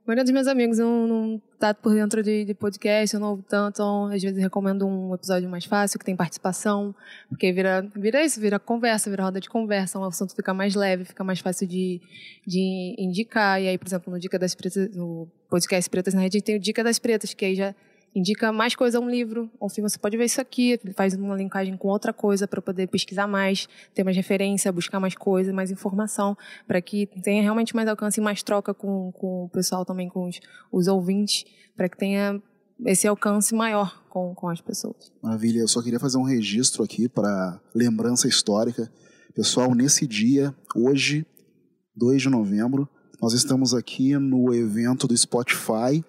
Maioria 0.09 0.23
dos 0.23 0.33
meus 0.33 0.47
amigos 0.47 0.79
não, 0.79 1.05
não 1.05 1.41
tá 1.59 1.71
por 1.71 1.93
dentro 1.93 2.23
de, 2.23 2.43
de 2.43 2.55
podcast, 2.55 3.13
eu 3.13 3.19
não 3.19 3.29
ouvo 3.29 3.43
tanto. 3.47 3.75
Então, 3.75 4.05
às 4.07 4.19
vezes 4.19 4.39
recomendo 4.39 4.87
um 4.87 5.13
episódio 5.13 5.47
mais 5.47 5.65
fácil, 5.65 5.99
que 5.99 6.05
tem 6.05 6.15
participação, 6.15 6.95
porque 7.29 7.53
vira, 7.53 7.87
vira 7.95 8.25
isso, 8.25 8.41
vira 8.41 8.57
conversa, 8.57 9.07
vira 9.07 9.21
roda 9.21 9.39
de 9.39 9.47
conversa, 9.47 9.99
um 9.99 10.03
assunto 10.03 10.35
fica 10.35 10.51
mais 10.51 10.73
leve, 10.73 11.05
fica 11.05 11.23
mais 11.23 11.41
fácil 11.41 11.67
de, 11.67 12.01
de 12.43 12.95
indicar. 12.97 13.61
E 13.61 13.67
aí, 13.67 13.77
por 13.77 13.87
exemplo, 13.87 14.11
no 14.11 14.19
Dica 14.19 14.39
das 14.39 14.55
Pretas, 14.55 14.89
no 14.95 15.27
podcast 15.47 15.87
Pretas 15.87 16.15
na 16.15 16.21
Rede, 16.21 16.41
tem 16.41 16.55
o 16.55 16.59
Dica 16.59 16.83
das 16.83 16.97
Pretas, 16.97 17.35
que 17.35 17.45
aí 17.45 17.53
já 17.53 17.75
indica 18.15 18.51
mais 18.51 18.75
coisa, 18.75 18.99
um 18.99 19.09
livro, 19.09 19.49
um 19.61 19.69
filme, 19.69 19.89
você 19.89 19.97
pode 19.97 20.17
ver 20.17 20.25
isso 20.25 20.41
aqui, 20.41 20.79
faz 20.95 21.13
uma 21.13 21.35
linkagem 21.35 21.75
com 21.77 21.87
outra 21.87 22.11
coisa 22.11 22.47
para 22.47 22.61
poder 22.61 22.87
pesquisar 22.87 23.27
mais, 23.27 23.67
ter 23.93 24.03
mais 24.03 24.15
referência, 24.15 24.71
buscar 24.71 24.99
mais 24.99 25.15
coisa, 25.15 25.53
mais 25.53 25.71
informação, 25.71 26.37
para 26.67 26.81
que 26.81 27.07
tenha 27.23 27.41
realmente 27.41 27.75
mais 27.75 27.87
alcance 27.87 28.19
e 28.19 28.23
mais 28.23 28.41
troca 28.43 28.73
com, 28.73 29.11
com 29.11 29.45
o 29.45 29.49
pessoal 29.49 29.85
também, 29.85 30.09
com 30.09 30.27
os, 30.27 30.39
os 30.71 30.87
ouvintes, 30.87 31.45
para 31.75 31.87
que 31.87 31.97
tenha 31.97 32.41
esse 32.85 33.07
alcance 33.07 33.53
maior 33.53 34.03
com, 34.09 34.33
com 34.33 34.49
as 34.49 34.61
pessoas. 34.61 35.11
Maravilha, 35.21 35.59
eu 35.59 35.67
só 35.67 35.81
queria 35.81 35.99
fazer 35.99 36.17
um 36.17 36.23
registro 36.23 36.83
aqui 36.83 37.07
para 37.07 37.59
lembrança 37.75 38.27
histórica. 38.27 38.91
Pessoal, 39.35 39.75
nesse 39.75 40.07
dia, 40.07 40.55
hoje, 40.75 41.25
2 41.95 42.21
de 42.23 42.29
novembro, 42.29 42.89
nós 43.21 43.33
estamos 43.33 43.73
aqui 43.73 44.17
no 44.17 44.53
evento 44.53 45.07
do 45.07 45.15
Spotify, 45.15 46.03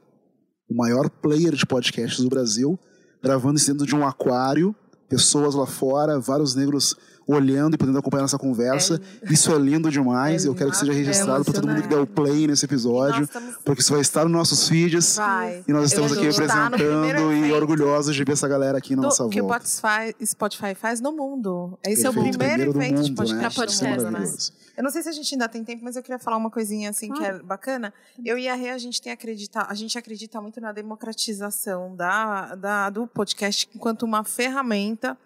o 0.70 0.74
maior 0.74 1.10
player 1.10 1.54
de 1.54 1.66
podcasts 1.66 2.20
do 2.20 2.28
Brasil, 2.28 2.78
gravando 3.22 3.58
isso 3.58 3.70
dentro 3.70 3.86
de 3.86 3.94
um 3.94 4.06
aquário, 4.06 4.74
pessoas 5.08 5.54
lá 5.54 5.66
fora, 5.66 6.20
vários 6.20 6.54
negros 6.54 6.96
olhando 7.30 7.74
e 7.74 7.78
podendo 7.78 7.98
acompanhar 7.98 8.22
nossa 8.22 8.38
conversa. 8.38 9.00
Isso 9.30 9.52
é 9.54 9.58
lindo 9.58 9.90
demais. 9.90 10.44
É 10.44 10.48
eu 10.48 10.54
quero 10.54 10.70
que 10.70 10.76
seja 10.76 10.92
é 10.92 10.94
registrado 10.94 11.44
para 11.44 11.54
todo 11.54 11.66
mundo 11.68 11.82
que 11.82 11.88
der 11.88 11.98
o 11.98 12.06
play 12.06 12.46
nesse 12.46 12.64
episódio, 12.64 13.24
estamos- 13.24 13.56
porque 13.64 13.80
isso 13.82 13.92
vai 13.92 14.00
estar 14.00 14.24
nos 14.24 14.32
nossos 14.32 14.68
feeds. 14.68 15.16
Vai. 15.16 15.64
E 15.66 15.72
nós 15.72 15.86
estamos 15.90 16.12
Eu 16.12 16.18
aqui 16.18 16.26
no 16.26 16.32
representando 16.32 16.72
primeiro 16.76 17.32
e 17.32 17.38
evento 17.40 17.54
orgulhosos 17.54 18.14
de 18.16 18.24
ver 18.24 18.32
essa 18.32 18.48
galera 18.48 18.78
aqui 18.78 18.94
na 18.96 19.02
do- 19.02 19.04
nossa 19.06 19.28
que 19.28 19.40
o 19.40 19.46
volta. 19.46 19.66
Spotify, 19.66 20.14
Spotify 20.26 20.74
faz 20.74 21.00
no 21.00 21.12
mundo. 21.12 21.78
Esse 21.84 22.06
é 22.06 22.10
o 22.10 22.12
primeiro, 22.12 22.72
do 22.72 22.78
evento 22.82 23.02
de 23.02 23.10
mundo, 23.10 23.16
podcast, 23.16 23.82
né? 23.82 23.90
É 23.90 23.92
mundo, 23.92 24.04
né? 24.04 24.10
maravilhoso. 24.10 24.52
Eu 24.76 24.84
não 24.84 24.90
sei 24.90 25.02
se 25.02 25.08
a 25.10 25.12
gente 25.12 25.34
ainda 25.34 25.46
tem 25.46 25.62
tempo, 25.62 25.84
mas 25.84 25.94
eu 25.96 26.02
queria 26.02 26.18
falar 26.18 26.38
uma 26.38 26.50
coisinha 26.50 26.88
assim 26.88 27.12
que 27.12 27.22
é 27.22 27.38
bacana. 27.40 27.92
Eu 28.24 28.38
e 28.38 28.48
a 28.48 28.54
Rê, 28.54 28.70
a 28.70 28.78
gente 28.78 29.02
tem 29.02 29.12
acredita, 29.12 29.66
a 29.68 29.74
gente 29.74 29.98
acredita 29.98 30.40
muito 30.40 30.58
na 30.58 30.72
democratização 30.72 31.94
da, 31.94 32.54
da, 32.54 32.88
do 32.90 33.06
podcast 33.06 33.68
enquanto 33.74 34.04
uma 34.04 34.24
ferramenta 34.24 35.18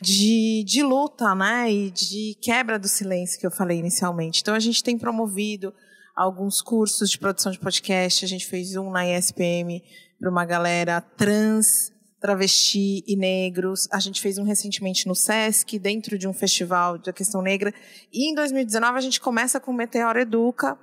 de, 0.00 0.64
de 0.64 0.82
luta, 0.82 1.34
né? 1.34 1.72
E 1.72 1.90
de 1.90 2.36
quebra 2.40 2.78
do 2.78 2.88
silêncio 2.88 3.38
que 3.38 3.46
eu 3.46 3.50
falei 3.50 3.78
inicialmente. 3.78 4.40
Então 4.42 4.54
a 4.54 4.60
gente 4.60 4.82
tem 4.82 4.98
promovido 4.98 5.72
alguns 6.14 6.62
cursos 6.62 7.10
de 7.10 7.18
produção 7.18 7.52
de 7.52 7.58
podcast. 7.58 8.24
A 8.24 8.28
gente 8.28 8.46
fez 8.46 8.76
um 8.76 8.90
na 8.90 9.06
ESPM 9.06 9.82
para 10.18 10.30
uma 10.30 10.44
galera 10.44 11.00
trans, 11.00 11.92
travesti 12.20 13.04
e 13.06 13.16
negros. 13.16 13.88
A 13.92 14.00
gente 14.00 14.20
fez 14.20 14.38
um 14.38 14.44
recentemente 14.44 15.06
no 15.06 15.14
SESC, 15.14 15.78
dentro 15.78 16.18
de 16.18 16.26
um 16.26 16.32
festival 16.32 16.98
da 16.98 17.12
questão 17.12 17.42
negra. 17.42 17.72
E 18.12 18.30
em 18.30 18.34
2019 18.34 18.98
a 18.98 19.00
gente 19.00 19.20
começa 19.20 19.60
com 19.60 19.70
o 19.70 19.74
Meteoro 19.74 20.18
Educa, 20.18 20.78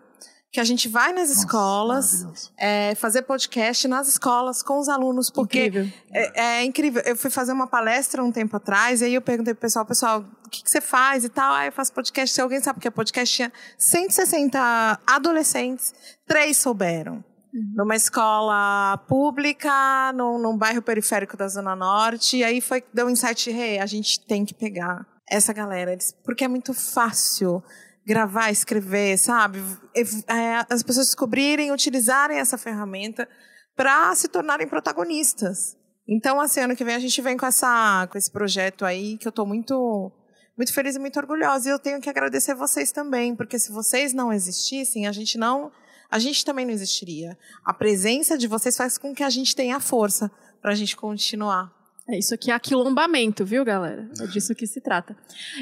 que 0.54 0.60
a 0.60 0.64
gente 0.64 0.88
vai 0.88 1.12
nas 1.12 1.30
Nossa, 1.30 1.40
escolas 1.40 2.54
é, 2.56 2.94
fazer 2.94 3.24
podcast 3.24 3.88
nas 3.88 4.08
escolas 4.08 4.62
com 4.62 4.78
os 4.78 4.88
alunos, 4.88 5.32
porque 5.32 5.66
Incrível. 5.66 5.92
é, 6.14 6.42
é 6.60 6.64
incrível. 6.64 7.02
Eu 7.08 7.18
fui 7.18 7.32
fazer 7.32 7.52
uma 7.52 7.66
palestra 7.66 8.24
um 8.24 8.32
tempo 8.32 8.56
atrás, 8.56 9.02
e 9.02 9.06
aí 9.06 9.16
eu 9.16 9.22
perguntei 9.22 9.56
pro 9.56 9.62
pessoal, 9.62 9.84
pessoal, 9.84 10.24
o 10.46 10.50
que, 10.50 10.62
que 10.62 10.70
você 10.70 10.80
faz 10.80 11.24
e 11.26 11.30
tal? 11.30 11.56
Ah, 11.56 11.66
eu 11.66 11.72
faço 11.72 11.92
podcast. 11.92 12.36
Se 12.36 12.40
alguém 12.40 12.62
sabe 12.62 12.78
o 12.78 12.82
que 12.84 12.88
é 12.88 12.92
podcast, 12.92 13.36
tinha 13.36 13.52
160 13.80 15.00
adolescentes, 15.08 15.92
três 16.28 16.56
souberam. 16.56 17.26
Numa 17.76 17.96
escola 17.96 18.98
pública, 19.08 20.12
num, 20.14 20.38
num 20.40 20.56
bairro 20.56 20.84
periférico 20.84 21.36
da 21.36 21.48
Zona 21.48 21.76
Norte, 21.76 22.38
e 22.38 22.44
aí 22.44 22.62
foi 22.62 22.82
que 22.82 22.88
deu 22.94 23.08
um 23.08 23.10
insight, 23.10 23.50
hey, 23.50 23.80
a 23.80 23.88
gente 23.88 24.24
tem 24.26 24.46
que 24.46 24.54
pegar 24.54 25.06
essa 25.28 25.52
galera, 25.52 25.98
porque 26.24 26.44
é 26.44 26.48
muito 26.48 26.76
fácil 26.76 27.64
gravar, 28.06 28.52
escrever, 28.52 29.18
sabe? 29.18 29.60
É, 29.96 30.66
as 30.70 30.84
pessoas 30.84 31.08
descobrirem, 31.08 31.72
utilizarem 31.72 32.38
essa 32.38 32.58
ferramenta 32.58 33.28
para 33.76 34.14
se 34.16 34.28
tornarem 34.28 34.68
protagonistas. 34.68 35.78
Então, 36.08 36.40
assim, 36.40 36.62
ano 36.62 36.76
que 36.76 36.84
vem 36.84 36.96
a 36.96 37.00
gente 37.00 37.22
vem 37.22 37.38
com, 37.38 37.46
essa, 37.46 38.08
com 38.12 38.18
esse 38.18 38.32
projeto 38.32 38.86
aí, 38.86 39.18
que 39.18 39.28
eu 39.28 39.30
estou 39.32 39.46
muito, 39.46 40.12
muito 40.58 40.74
feliz 40.74 40.96
e 40.96 41.00
muito 41.00 41.18
orgulhosa. 41.18 41.70
E 41.70 41.72
eu 41.72 41.80
tenho 41.80 42.02
que 42.02 42.10
agradecer 42.10 42.54
vocês 42.54 42.92
também, 42.92 43.36
porque 43.36 43.58
se 43.58 43.72
vocês 43.72 44.14
não 44.14 44.32
existissem, 44.32 45.08
a 45.08 45.12
gente 45.12 45.38
não. 45.38 45.72
A 46.12 46.20
gente 46.20 46.46
também 46.46 46.66
não 46.66 46.74
existiria. 46.74 47.36
A 47.66 47.74
presença 47.74 48.38
de 48.38 48.48
vocês 48.48 48.78
faz 48.78 49.00
com 49.00 49.16
que 49.16 49.24
a 49.24 49.30
gente 49.32 49.56
tenha 49.56 49.80
força 49.80 50.30
para 50.62 50.72
a 50.72 50.76
gente 50.76 50.96
continuar. 50.96 51.83
É 52.08 52.18
isso 52.18 52.34
aqui 52.34 52.52
é 52.52 52.54
aquilombamento, 52.54 53.46
viu, 53.46 53.64
galera? 53.64 54.10
É 54.20 54.28
disso 54.28 54.54
que 54.54 54.68
se 54.68 54.82
trata. 54.82 55.16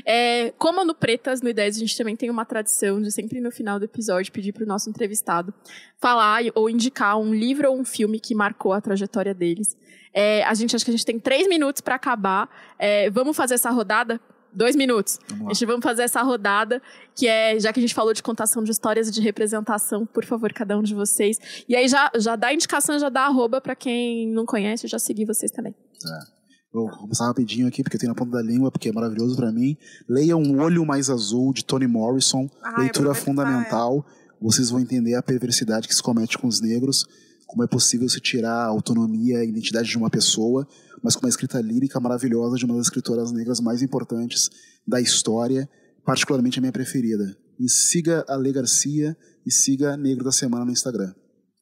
É, 0.03 0.51
como 0.57 0.83
no 0.83 0.95
Pretas, 0.95 1.39
no 1.39 1.47
Ideias, 1.47 1.75
a 1.75 1.79
gente 1.79 1.95
também 1.95 2.15
tem 2.15 2.31
uma 2.31 2.45
tradição 2.45 2.99
de 2.99 3.11
sempre 3.11 3.39
no 3.39 3.51
final 3.51 3.77
do 3.77 3.85
episódio 3.85 4.31
pedir 4.31 4.51
para 4.51 4.63
o 4.63 4.67
nosso 4.67 4.89
entrevistado 4.89 5.53
falar 5.99 6.41
ou 6.55 6.67
indicar 6.67 7.19
um 7.19 7.31
livro 7.31 7.69
ou 7.69 7.79
um 7.79 7.85
filme 7.85 8.19
que 8.19 8.33
marcou 8.33 8.73
a 8.73 8.81
trajetória 8.81 9.35
deles. 9.35 9.77
É, 10.11 10.43
a 10.43 10.53
gente 10.55 10.75
acha 10.75 10.83
que 10.83 10.89
a 10.89 10.93
gente 10.93 11.05
tem 11.05 11.19
três 11.19 11.47
minutos 11.47 11.79
para 11.79 11.93
acabar. 11.93 12.49
É, 12.79 13.09
vamos 13.11 13.37
fazer 13.37 13.53
essa 13.53 13.69
rodada? 13.69 14.19
Dois 14.51 14.75
minutos. 14.75 15.19
Vamos 15.29 15.47
a 15.47 15.53
gente 15.53 15.65
vamos 15.65 15.83
fazer 15.83 16.01
essa 16.01 16.23
rodada, 16.23 16.81
que 17.15 17.27
é, 17.27 17.57
já 17.59 17.71
que 17.71 17.79
a 17.79 17.81
gente 17.81 17.93
falou 17.93 18.13
de 18.13 18.21
contação 18.21 18.63
de 18.63 18.71
histórias 18.71 19.07
e 19.07 19.11
de 19.11 19.21
representação, 19.21 20.07
por 20.07 20.25
favor, 20.25 20.51
cada 20.51 20.77
um 20.77 20.81
de 20.81 20.93
vocês. 20.93 21.63
E 21.69 21.75
aí 21.75 21.87
já, 21.87 22.11
já 22.17 22.35
dá 22.35 22.51
indicação, 22.51 22.97
já 22.99 23.09
dá 23.09 23.21
arroba 23.21 23.61
para 23.61 23.75
quem 23.75 24.27
não 24.27 24.45
conhece, 24.45 24.87
já 24.87 24.99
seguir 24.99 25.23
vocês 25.23 25.51
também. 25.51 25.73
É. 26.05 26.41
Vou 26.73 26.89
começar 26.89 27.25
rapidinho 27.25 27.67
aqui, 27.67 27.83
porque 27.83 27.97
eu 27.97 27.99
tenho 27.99 28.11
na 28.11 28.15
ponta 28.15 28.31
da 28.31 28.41
língua, 28.41 28.71
porque 28.71 28.89
é 28.89 28.91
maravilhoso 28.93 29.35
para 29.35 29.51
mim. 29.51 29.75
Leia 30.07 30.37
Um 30.37 30.61
Olho 30.61 30.85
Mais 30.85 31.09
Azul, 31.09 31.51
de 31.51 31.65
Toni 31.65 31.87
Morrison. 31.87 32.49
Ai, 32.63 32.83
leitura 32.83 33.13
fundamental. 33.13 34.05
Vocês 34.41 34.69
vão 34.69 34.79
entender 34.79 35.15
a 35.15 35.21
perversidade 35.21 35.87
que 35.87 35.93
se 35.93 36.01
comete 36.01 36.37
com 36.37 36.47
os 36.47 36.61
negros 36.61 37.05
como 37.51 37.65
é 37.65 37.67
possível 37.67 38.07
se 38.07 38.21
tirar 38.21 38.63
a 38.63 38.67
autonomia 38.67 39.35
e 39.35 39.41
a 39.41 39.43
identidade 39.43 39.89
de 39.89 39.97
uma 39.97 40.09
pessoa, 40.09 40.65
mas 41.03 41.15
com 41.15 41.25
uma 41.25 41.29
escrita 41.29 41.59
lírica 41.59 41.99
maravilhosa 41.99 42.55
de 42.55 42.63
uma 42.63 42.75
das 42.75 42.87
escritoras 42.87 43.33
negras 43.33 43.59
mais 43.59 43.81
importantes 43.81 44.49
da 44.87 45.01
história, 45.01 45.69
particularmente 46.05 46.59
a 46.59 46.61
minha 46.61 46.71
preferida. 46.71 47.35
E 47.59 47.69
siga 47.69 48.23
a 48.29 48.37
Lê 48.37 48.53
Garcia 48.53 49.17
e 49.45 49.51
siga 49.51 49.97
Negro 49.97 50.23
da 50.23 50.31
Semana 50.31 50.63
no 50.63 50.71
Instagram. 50.71 51.13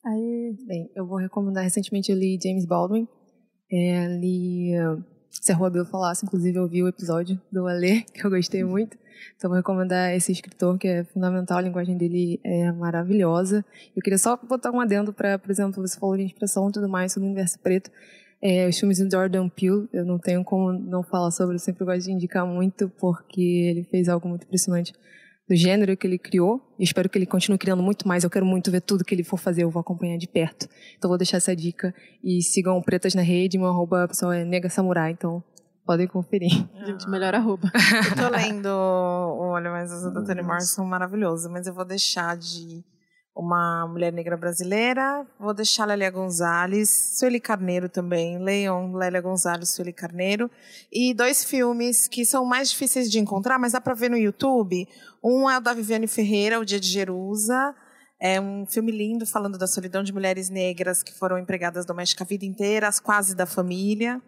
Aí, 0.05 0.55
bem, 0.67 0.91
eu 0.95 1.07
vou 1.07 1.17
recomendar, 1.17 1.63
recentemente 1.63 2.11
eu 2.11 2.17
li 2.17 2.39
James 2.41 2.65
Baldwin, 2.65 3.07
li 3.71 4.73
se 5.29 5.51
a 5.51 5.55
Rua 5.55 5.69
Bill 5.69 5.85
falasse, 5.85 6.25
inclusive 6.25 6.57
eu 6.57 6.67
vi 6.67 6.83
o 6.83 6.87
episódio 6.87 7.39
do 7.51 7.67
Alê, 7.67 8.01
que 8.13 8.25
eu 8.25 8.29
gostei 8.29 8.63
muito. 8.63 8.97
Então 9.35 9.49
vou 9.49 9.57
recomendar 9.57 10.13
esse 10.13 10.31
escritor 10.31 10.77
que 10.77 10.87
é 10.87 11.03
fundamental, 11.03 11.57
a 11.57 11.61
linguagem 11.61 11.97
dele 11.97 12.39
é 12.43 12.71
maravilhosa. 12.71 13.65
Eu 13.95 14.01
queria 14.01 14.17
só 14.17 14.37
botar 14.37 14.71
um 14.71 14.79
adendo 14.79 15.13
para, 15.13 15.37
por 15.37 15.49
exemplo, 15.51 15.85
você 15.85 15.99
falou 15.99 16.15
de 16.15 16.23
inspiração 16.23 16.69
e 16.69 16.71
tudo 16.71 16.87
mais 16.87 17.13
sobre 17.13 17.27
o 17.27 17.31
universo 17.31 17.59
preto. 17.59 17.91
É, 18.41 18.67
os 18.67 18.79
filmes 18.79 18.99
do 18.99 19.11
Jordan 19.11 19.49
Peele, 19.49 19.89
eu 19.91 20.05
não 20.05 20.17
tenho 20.17 20.43
como 20.43 20.71
não 20.71 21.03
falar 21.03 21.31
sobre, 21.31 21.55
eu 21.55 21.59
sempre 21.59 21.83
gosto 21.83 22.05
de 22.05 22.11
indicar 22.11 22.45
muito, 22.45 22.89
porque 22.97 23.41
ele 23.41 23.83
fez 23.83 24.07
algo 24.07 24.29
muito 24.29 24.43
impressionante 24.43 24.93
do 25.49 25.55
gênero 25.55 25.97
que 25.97 26.05
ele 26.05 26.19
criou. 26.19 26.61
E 26.77 26.83
espero 26.83 27.09
que 27.09 27.17
ele 27.17 27.25
continue 27.25 27.57
criando 27.57 27.81
muito 27.81 28.07
mais. 28.07 28.23
Eu 28.23 28.29
quero 28.29 28.45
muito 28.45 28.69
ver 28.69 28.81
tudo 28.81 29.03
que 29.03 29.15
ele 29.15 29.23
for 29.23 29.37
fazer, 29.37 29.63
eu 29.63 29.71
vou 29.71 29.81
acompanhar 29.81 30.17
de 30.17 30.27
perto. 30.27 30.69
Então 30.95 31.09
vou 31.09 31.17
deixar 31.17 31.37
essa 31.37 31.55
dica. 31.55 31.93
E 32.23 32.43
sigam 32.43 32.79
Pretas 32.81 33.15
na 33.15 33.23
Rede, 33.23 33.57
meu 33.57 33.67
arroba 33.67 34.07
pessoal 34.07 34.31
é 34.31 34.45
Nega 34.45 34.69
Samurai, 34.69 35.11
então 35.11 35.43
podem 35.85 36.05
conferir. 36.05 36.51
Gente, 36.85 37.09
melhor 37.09 37.33
arroba. 37.33 37.71
Eu 37.73 38.15
tô 38.15 38.29
lendo 38.29 38.67
o 38.67 39.49
Olha, 39.49 39.71
mas 39.71 39.91
os 39.91 40.13
da 40.13 40.23
Toni 40.23 40.43
Morrison 40.43 40.85
maravilhoso, 40.85 41.49
mas 41.49 41.65
eu 41.65 41.73
vou 41.73 41.83
deixar 41.83 42.37
de 42.37 42.85
uma 43.39 43.87
mulher 43.87 44.11
negra 44.11 44.35
brasileira. 44.35 45.25
Vou 45.39 45.53
deixar 45.53 45.85
Lélia 45.85 46.11
Gonzalez, 46.11 46.89
Sueli 47.17 47.39
Carneiro 47.39 47.87
também, 47.87 48.37
Leon, 48.37 48.93
Lélia 48.93 49.21
Gonzalez, 49.21 49.69
Sueli 49.69 49.93
Carneiro. 49.93 50.51
E 50.91 51.13
dois 51.13 51.43
filmes 51.43 52.05
que 52.05 52.25
são 52.25 52.43
mais 52.43 52.69
difíceis 52.69 53.09
de 53.09 53.17
encontrar, 53.17 53.57
mas 53.57 53.71
dá 53.71 53.79
para 53.79 53.93
ver 53.93 54.09
no 54.09 54.17
YouTube. 54.17 54.85
Um 55.23 55.49
é 55.49 55.57
o 55.57 55.61
da 55.61 55.73
Viviane 55.73 56.07
Ferreira, 56.07 56.59
O 56.59 56.65
Dia 56.65 56.79
de 56.79 56.87
Jerusa. 56.89 57.73
É 58.21 58.41
um 58.41 58.65
filme 58.65 58.91
lindo 58.91 59.25
falando 59.25 59.57
da 59.57 59.67
solidão 59.67 60.03
de 60.03 60.11
mulheres 60.11 60.49
negras 60.49 61.01
que 61.01 61.13
foram 61.13 61.37
empregadas 61.37 61.85
domésticas 61.85 62.27
a 62.27 62.29
vida 62.29 62.45
inteira, 62.45 62.89
as 62.89 62.99
quase 62.99 63.33
da 63.33 63.45
família. 63.45 64.21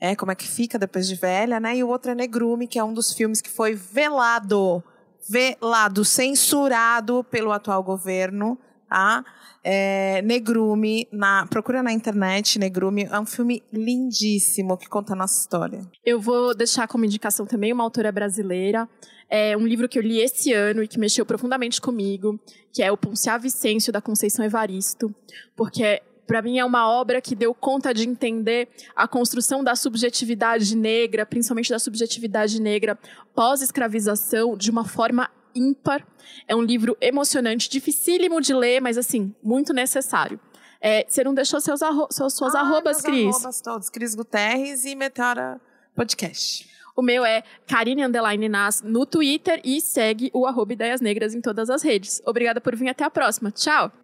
É, 0.00 0.14
como 0.14 0.30
é 0.30 0.34
que 0.36 0.46
fica 0.46 0.78
depois 0.78 1.08
de 1.08 1.16
velha, 1.16 1.58
né? 1.58 1.76
E 1.76 1.82
o 1.82 1.88
outro 1.88 2.12
é 2.12 2.14
Negrume, 2.14 2.68
que 2.68 2.78
é 2.78 2.84
um 2.84 2.94
dos 2.94 3.12
filmes 3.12 3.40
que 3.40 3.50
foi 3.50 3.74
velado 3.74 4.84
velado, 5.28 6.04
censurado 6.04 7.24
pelo 7.24 7.52
atual 7.52 7.82
governo, 7.82 8.58
tá? 8.88 9.24
É, 9.62 10.20
Negrume, 10.22 11.08
na, 11.10 11.46
procura 11.46 11.82
na 11.82 11.92
internet, 11.92 12.58
Negrume, 12.58 13.04
é 13.10 13.18
um 13.18 13.24
filme 13.24 13.62
lindíssimo 13.72 14.76
que 14.76 14.88
conta 14.88 15.14
a 15.14 15.16
nossa 15.16 15.40
história. 15.40 15.80
Eu 16.04 16.20
vou 16.20 16.54
deixar 16.54 16.86
como 16.86 17.04
indicação 17.04 17.46
também 17.46 17.72
uma 17.72 17.82
autora 17.82 18.12
brasileira, 18.12 18.88
é 19.28 19.56
um 19.56 19.66
livro 19.66 19.88
que 19.88 19.98
eu 19.98 20.02
li 20.02 20.20
esse 20.20 20.52
ano 20.52 20.82
e 20.82 20.88
que 20.88 20.98
mexeu 20.98 21.24
profundamente 21.24 21.80
comigo, 21.80 22.38
que 22.72 22.82
é 22.82 22.92
o 22.92 22.96
Ponciá 22.96 23.38
Vicêncio, 23.38 23.92
da 23.92 24.00
Conceição 24.00 24.44
Evaristo, 24.44 25.14
porque 25.56 26.02
para 26.26 26.42
mim 26.42 26.58
é 26.58 26.64
uma 26.64 26.88
obra 26.88 27.20
que 27.20 27.34
deu 27.34 27.54
conta 27.54 27.92
de 27.92 28.08
entender 28.08 28.68
a 28.94 29.06
construção 29.06 29.62
da 29.62 29.76
subjetividade 29.76 30.76
negra, 30.76 31.24
principalmente 31.24 31.70
da 31.70 31.78
subjetividade 31.78 32.60
negra 32.60 32.98
pós-escravização, 33.34 34.56
de 34.56 34.70
uma 34.70 34.84
forma 34.84 35.30
ímpar. 35.54 36.06
É 36.48 36.54
um 36.54 36.62
livro 36.62 36.96
emocionante, 37.00 37.68
dificílimo 37.68 38.40
de 38.40 38.52
ler, 38.54 38.80
mas 38.80 38.98
assim, 38.98 39.34
muito 39.42 39.72
necessário. 39.72 40.40
É, 40.80 41.06
você 41.08 41.24
não 41.24 41.32
deixou 41.32 41.60
seus 41.60 41.80
arro 41.80 42.06
suas, 42.10 42.34
suas 42.34 42.54
ah, 42.54 42.60
arrobas, 42.60 43.00
Cris? 43.00 43.34
arrobas 43.34 43.60
todos, 43.60 43.88
Cris 43.88 44.14
Guterres 44.14 44.84
e 44.84 44.94
Meteora 44.94 45.60
Podcast. 45.94 46.68
O 46.96 47.02
meu 47.02 47.24
é 47.24 47.42
Karine 47.66 48.04
Underline 48.04 48.48
Nas 48.48 48.82
no 48.82 49.04
Twitter 49.04 49.60
e 49.64 49.80
segue 49.80 50.30
o 50.32 50.46
arroba 50.46 50.74
Ideias 50.74 51.00
Negras 51.00 51.34
em 51.34 51.40
todas 51.40 51.70
as 51.70 51.82
redes. 51.82 52.22
Obrigada 52.24 52.60
por 52.60 52.76
vir, 52.76 52.88
até 52.88 53.02
a 53.02 53.10
próxima. 53.10 53.50
Tchau! 53.50 54.03